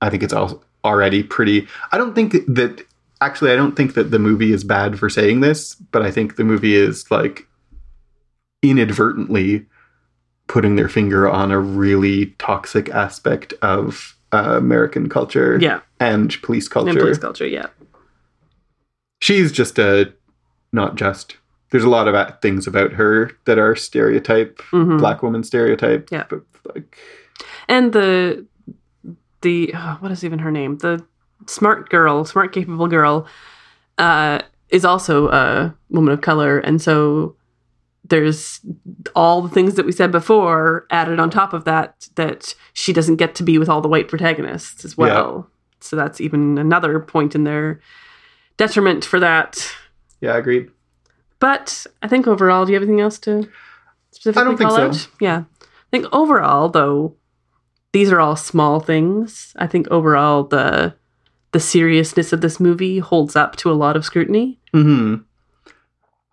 I 0.00 0.10
think 0.10 0.22
it's 0.22 0.32
also 0.32 0.62
already 0.84 1.22
pretty. 1.22 1.66
I 1.92 1.98
don't 1.98 2.14
think 2.14 2.32
that. 2.46 2.84
Actually, 3.20 3.50
I 3.52 3.56
don't 3.56 3.74
think 3.76 3.94
that 3.94 4.10
the 4.10 4.18
movie 4.18 4.52
is 4.52 4.62
bad 4.64 4.98
for 4.98 5.08
saying 5.08 5.40
this, 5.40 5.74
but 5.74 6.02
I 6.02 6.10
think 6.10 6.36
the 6.36 6.44
movie 6.44 6.74
is 6.74 7.10
like 7.10 7.46
inadvertently 8.62 9.66
putting 10.48 10.76
their 10.76 10.88
finger 10.88 11.28
on 11.28 11.50
a 11.50 11.58
really 11.58 12.26
toxic 12.38 12.88
aspect 12.90 13.52
of 13.62 14.16
uh, 14.32 14.54
American 14.56 15.08
culture 15.08 15.58
yeah 15.60 15.80
and 16.00 16.40
police 16.42 16.68
culture. 16.68 16.90
and 16.90 16.98
police 16.98 17.18
culture 17.18 17.46
yeah 17.46 17.66
She's 19.22 19.50
just 19.50 19.78
a 19.78 20.12
not 20.72 20.94
just. 20.96 21.36
There's 21.70 21.84
a 21.84 21.88
lot 21.88 22.06
of 22.06 22.40
things 22.42 22.66
about 22.66 22.92
her 22.92 23.30
that 23.46 23.58
are 23.58 23.74
stereotype, 23.74 24.58
Mhm. 24.72 24.98
black 24.98 25.22
woman 25.22 25.42
stereotype. 25.42 26.10
Yeah. 26.12 26.24
but 26.28 26.42
like 26.74 26.98
and 27.68 27.92
the 27.92 28.44
the 29.40 29.72
oh, 29.74 29.96
what 30.00 30.10
is 30.12 30.22
even 30.24 30.40
her 30.40 30.50
name 30.50 30.78
the 30.78 31.04
smart 31.46 31.88
girl 31.90 32.24
smart 32.24 32.52
capable 32.52 32.88
girl 32.88 33.26
uh 33.98 34.40
is 34.68 34.84
also 34.84 35.28
a 35.28 35.74
woman 35.90 36.12
of 36.12 36.20
color, 36.20 36.58
and 36.58 36.82
so 36.82 37.36
there's 38.08 38.60
all 39.14 39.42
the 39.42 39.48
things 39.48 39.74
that 39.74 39.86
we 39.86 39.92
said 39.92 40.12
before 40.12 40.86
added 40.90 41.18
on 41.18 41.30
top 41.30 41.52
of 41.52 41.64
that 41.64 42.08
that 42.16 42.54
she 42.72 42.92
doesn't 42.92 43.16
get 43.16 43.34
to 43.34 43.42
be 43.42 43.58
with 43.58 43.68
all 43.68 43.80
the 43.80 43.88
white 43.88 44.08
protagonists 44.08 44.84
as 44.84 44.96
well. 44.96 45.48
So 45.80 45.96
that's 45.96 46.20
even 46.20 46.58
another 46.58 46.98
point 47.00 47.34
in 47.34 47.44
their 47.44 47.80
detriment 48.56 49.04
for 49.04 49.20
that. 49.20 49.72
Yeah, 50.20 50.34
I 50.34 50.38
agreed. 50.38 50.70
But 51.38 51.86
I 52.02 52.08
think 52.08 52.26
overall, 52.26 52.64
do 52.64 52.72
you 52.72 52.76
have 52.76 52.82
anything 52.82 53.00
else 53.00 53.18
to 53.20 53.48
specifically 54.10 54.56
think 54.56 54.70
call 54.70 54.76
so. 54.76 54.86
out? 54.88 55.08
Yeah. 55.20 55.44
I 55.60 55.90
think 55.90 56.06
overall, 56.12 56.68
though, 56.68 57.14
these 57.92 58.10
are 58.10 58.20
all 58.20 58.36
small 58.36 58.80
things. 58.80 59.54
I 59.56 59.66
think 59.66 59.88
overall 59.90 60.44
the 60.44 60.94
the 61.52 61.60
seriousness 61.60 62.32
of 62.32 62.40
this 62.40 62.60
movie 62.60 62.98
holds 62.98 63.36
up 63.36 63.56
to 63.56 63.70
a 63.70 63.74
lot 63.74 63.96
of 63.96 64.04
scrutiny. 64.04 64.58
hmm 64.72 65.16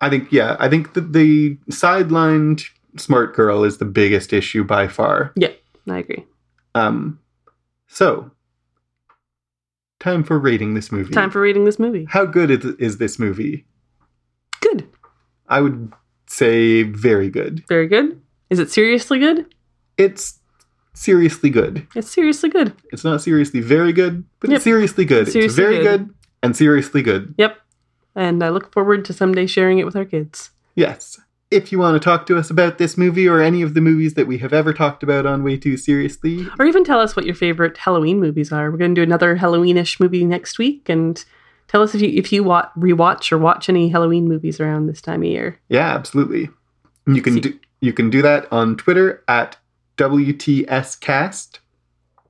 I 0.00 0.10
think, 0.10 0.30
yeah, 0.32 0.56
I 0.58 0.68
think 0.68 0.92
that 0.94 1.14
the 1.14 1.56
sidelined 1.70 2.64
smart 2.98 3.34
girl 3.34 3.64
is 3.64 3.78
the 3.78 3.86
biggest 3.86 4.32
issue 4.34 4.62
by 4.62 4.86
far. 4.86 5.32
Yeah, 5.34 5.52
I 5.88 5.98
agree. 5.98 6.26
Um, 6.74 7.20
so, 7.86 8.30
time 10.00 10.22
for 10.22 10.38
rating 10.38 10.74
this 10.74 10.92
movie. 10.92 11.14
Time 11.14 11.30
for 11.30 11.40
rating 11.40 11.64
this 11.64 11.78
movie. 11.78 12.06
How 12.08 12.26
good 12.26 12.50
is, 12.50 12.64
is 12.78 12.98
this 12.98 13.18
movie? 13.18 13.64
Good. 14.60 14.86
I 15.48 15.60
would 15.60 15.92
say 16.26 16.82
very 16.82 17.30
good. 17.30 17.64
Very 17.68 17.86
good. 17.86 18.20
Is 18.50 18.58
it 18.58 18.70
seriously 18.70 19.18
good? 19.18 19.54
It's 19.96 20.38
seriously 20.94 21.50
good. 21.50 21.86
It's 21.94 22.10
seriously 22.10 22.48
good. 22.48 22.72
It's 22.92 23.04
not 23.04 23.20
seriously 23.22 23.60
very 23.60 23.92
good, 23.92 24.24
but 24.40 24.50
Yep. 24.50 24.56
it's 24.56 24.64
seriously 24.64 25.04
good. 25.04 25.28
Seriously 25.28 25.44
it's 25.46 25.54
very 25.54 25.78
good. 25.82 26.06
good. 26.06 26.14
and 26.42 26.54
seriously 26.56 27.02
good. 27.02 27.34
Yep. 27.38 27.58
And 28.14 28.42
I 28.42 28.50
look 28.50 28.72
forward 28.72 29.04
to 29.06 29.12
someday 29.12 29.46
sharing 29.46 29.78
it 29.78 29.84
with 29.86 29.96
our 29.96 30.04
kids. 30.04 30.50
Yes. 30.74 31.18
If 31.50 31.72
you 31.72 31.78
want 31.78 31.94
to 32.00 32.04
talk 32.04 32.26
to 32.26 32.36
us 32.36 32.50
about 32.50 32.78
this 32.78 32.98
movie 32.98 33.28
or 33.28 33.40
any 33.40 33.62
of 33.62 33.74
the 33.74 33.80
movies 33.80 34.14
that 34.14 34.26
we 34.26 34.38
have 34.38 34.52
ever 34.52 34.72
talked 34.72 35.02
about 35.02 35.24
on 35.26 35.42
Way 35.44 35.56
Too 35.56 35.76
Seriously, 35.76 36.46
Or 36.58 36.66
even 36.66 36.84
tell 36.84 37.00
us 37.00 37.14
what 37.16 37.24
your 37.26 37.34
favorite 37.34 37.76
Halloween 37.78 38.20
movies 38.20 38.52
are. 38.52 38.70
We're 38.70 38.76
going 38.78 38.94
to 38.94 38.98
do 39.00 39.02
another 39.02 39.36
Halloweenish 39.38 40.00
movie 40.00 40.24
next 40.24 40.58
week 40.58 40.88
and 40.88 41.24
tell 41.68 41.80
us 41.82 41.94
if 41.94 42.00
you 42.02 42.08
if 42.08 42.32
you 42.32 42.44
wa- 42.44 42.68
rewatch 42.76 43.30
or 43.32 43.38
watch 43.38 43.68
any 43.68 43.88
Halloween 43.88 44.28
movies 44.28 44.60
around 44.60 44.86
this 44.86 45.00
time 45.00 45.22
of 45.22 45.28
year. 45.28 45.58
yeah, 45.68 45.94
absolutely. 45.94 46.50
You 47.06 47.22
can 47.22 47.34
See- 47.34 47.40
do 47.40 47.58
you 47.80 47.92
can 47.92 48.10
do 48.10 48.20
that 48.22 48.46
on 48.52 48.76
Twitter 48.76 49.22
at 49.28 49.56
WTScast. 49.96 51.58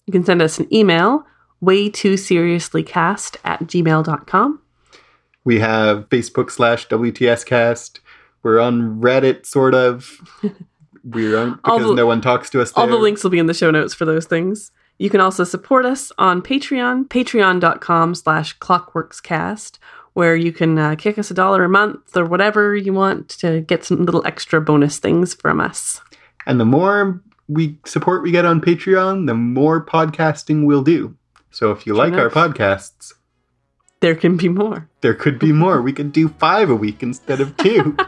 You 0.07 0.13
can 0.13 0.25
send 0.25 0.43
us 0.43 0.59
an 0.59 0.73
email, 0.73 1.25
way 1.61 1.89
too 1.89 2.17
seriously 2.17 2.83
cast 2.83 3.37
at 3.45 3.61
gmail.com. 3.61 4.61
We 5.45 5.59
have 5.61 6.09
Facebook 6.09 6.51
slash 6.51 6.89
WTScast. 6.89 8.01
We're 8.43 8.61
on 8.61 9.01
Reddit, 9.01 9.47
sort 9.47 9.75
of. 9.75 10.21
We're 11.03 11.37
on 11.39 11.55
because 11.65 11.83
the- 11.83 11.95
no 11.95 12.07
one 12.07 12.21
talks 12.21 12.51
to 12.51 12.61
us 12.61 12.73
there. 12.73 12.83
All 12.85 12.91
the 12.91 12.97
links 12.97 13.23
will 13.23 13.31
be 13.31 13.39
in 13.39 13.47
the 13.47 13.55
show 13.55 13.71
notes 13.71 13.95
for 13.95 14.05
those 14.05 14.27
things. 14.27 14.71
You 14.99 15.11
can 15.11 15.21
also 15.21 15.43
support 15.43 15.85
us 15.85 16.13
on 16.19 16.41
Patreon, 16.41 17.09
patreon.com 17.09 18.15
slash 18.15 18.57
clockworkscast, 18.59 19.79
where 20.13 20.37
you 20.37 20.53
can 20.53 20.79
uh, 20.79 20.95
kick 20.95 21.19
us 21.19 21.31
a 21.31 21.35
dollar 21.35 21.65
a 21.65 21.69
month 21.69 22.17
or 22.17 22.25
whatever 22.25 22.77
you 22.77 22.93
want 22.93 23.29
to 23.31 23.63
get 23.63 23.85
some 23.85 24.05
little 24.05 24.25
extra 24.25 24.61
bonus 24.61 24.99
things 24.99 25.35
from 25.35 25.61
us. 25.61 26.01
And 26.47 26.61
the 26.61 26.65
more 26.65 27.21
we 27.49 27.79
support 27.85 28.23
we 28.23 28.31
get 28.31 28.45
on 28.45 28.61
Patreon, 28.61 29.27
the 29.27 29.35
more 29.35 29.85
podcasting 29.85 30.65
we'll 30.67 30.83
do. 30.83 31.17
So 31.51 31.71
if 31.71 31.87
you 31.87 31.95
like 31.95 32.15
our 32.15 32.31
podcasts, 32.31 33.13
There 34.01 34.15
can 34.15 34.37
be 34.37 34.49
more. 34.49 34.89
there 35.03 35.15
could 35.15 35.39
be 35.39 35.53
more. 35.53 35.81
We 35.83 35.93
could 35.93 36.13
do 36.13 36.29
five 36.29 36.69
a 36.71 36.75
week 36.75 37.03
instead 37.03 37.41
of 37.41 37.57
two. 37.57 37.97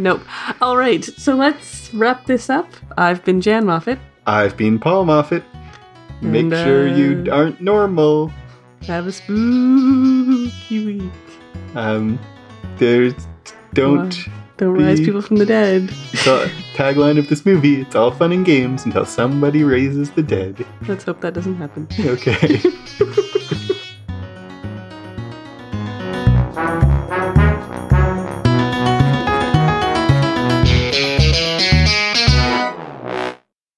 Nope. 0.00 0.20
All 0.62 0.76
right, 0.76 1.04
so 1.04 1.34
let's 1.34 1.92
wrap 1.92 2.24
this 2.26 2.48
up. 2.48 2.68
I've 2.96 3.24
been 3.24 3.40
Jan 3.40 3.66
Moffat. 3.66 3.98
I've 4.28 4.56
been 4.56 4.78
Paul 4.78 5.06
Moffat. 5.06 5.42
Make 6.22 6.44
And, 6.44 6.52
sure 6.54 6.86
you 6.86 7.24
uh, 7.28 7.34
aren't 7.34 7.60
normal. 7.60 8.30
Have 8.86 9.08
a 9.08 9.12
spooky 9.12 10.84
week. 10.86 11.12
Um, 11.74 12.16
there's 12.76 13.14
don't. 13.74 14.16
Don't 14.58 14.74
rise 14.74 14.98
people 14.98 15.22
from 15.22 15.36
the 15.36 15.46
dead. 15.46 15.88
The 15.88 16.50
tagline 16.74 17.16
of 17.16 17.28
this 17.28 17.46
movie: 17.46 17.80
"It's 17.80 17.94
all 17.94 18.10
fun 18.10 18.32
and 18.32 18.44
games 18.44 18.84
until 18.84 19.04
somebody 19.04 19.62
raises 19.62 20.10
the 20.10 20.22
dead." 20.22 20.66
Let's 20.88 21.04
hope 21.04 21.20
that 21.20 21.32
doesn't 21.34 21.56
happen. 21.56 21.86
Okay. 22.00 22.60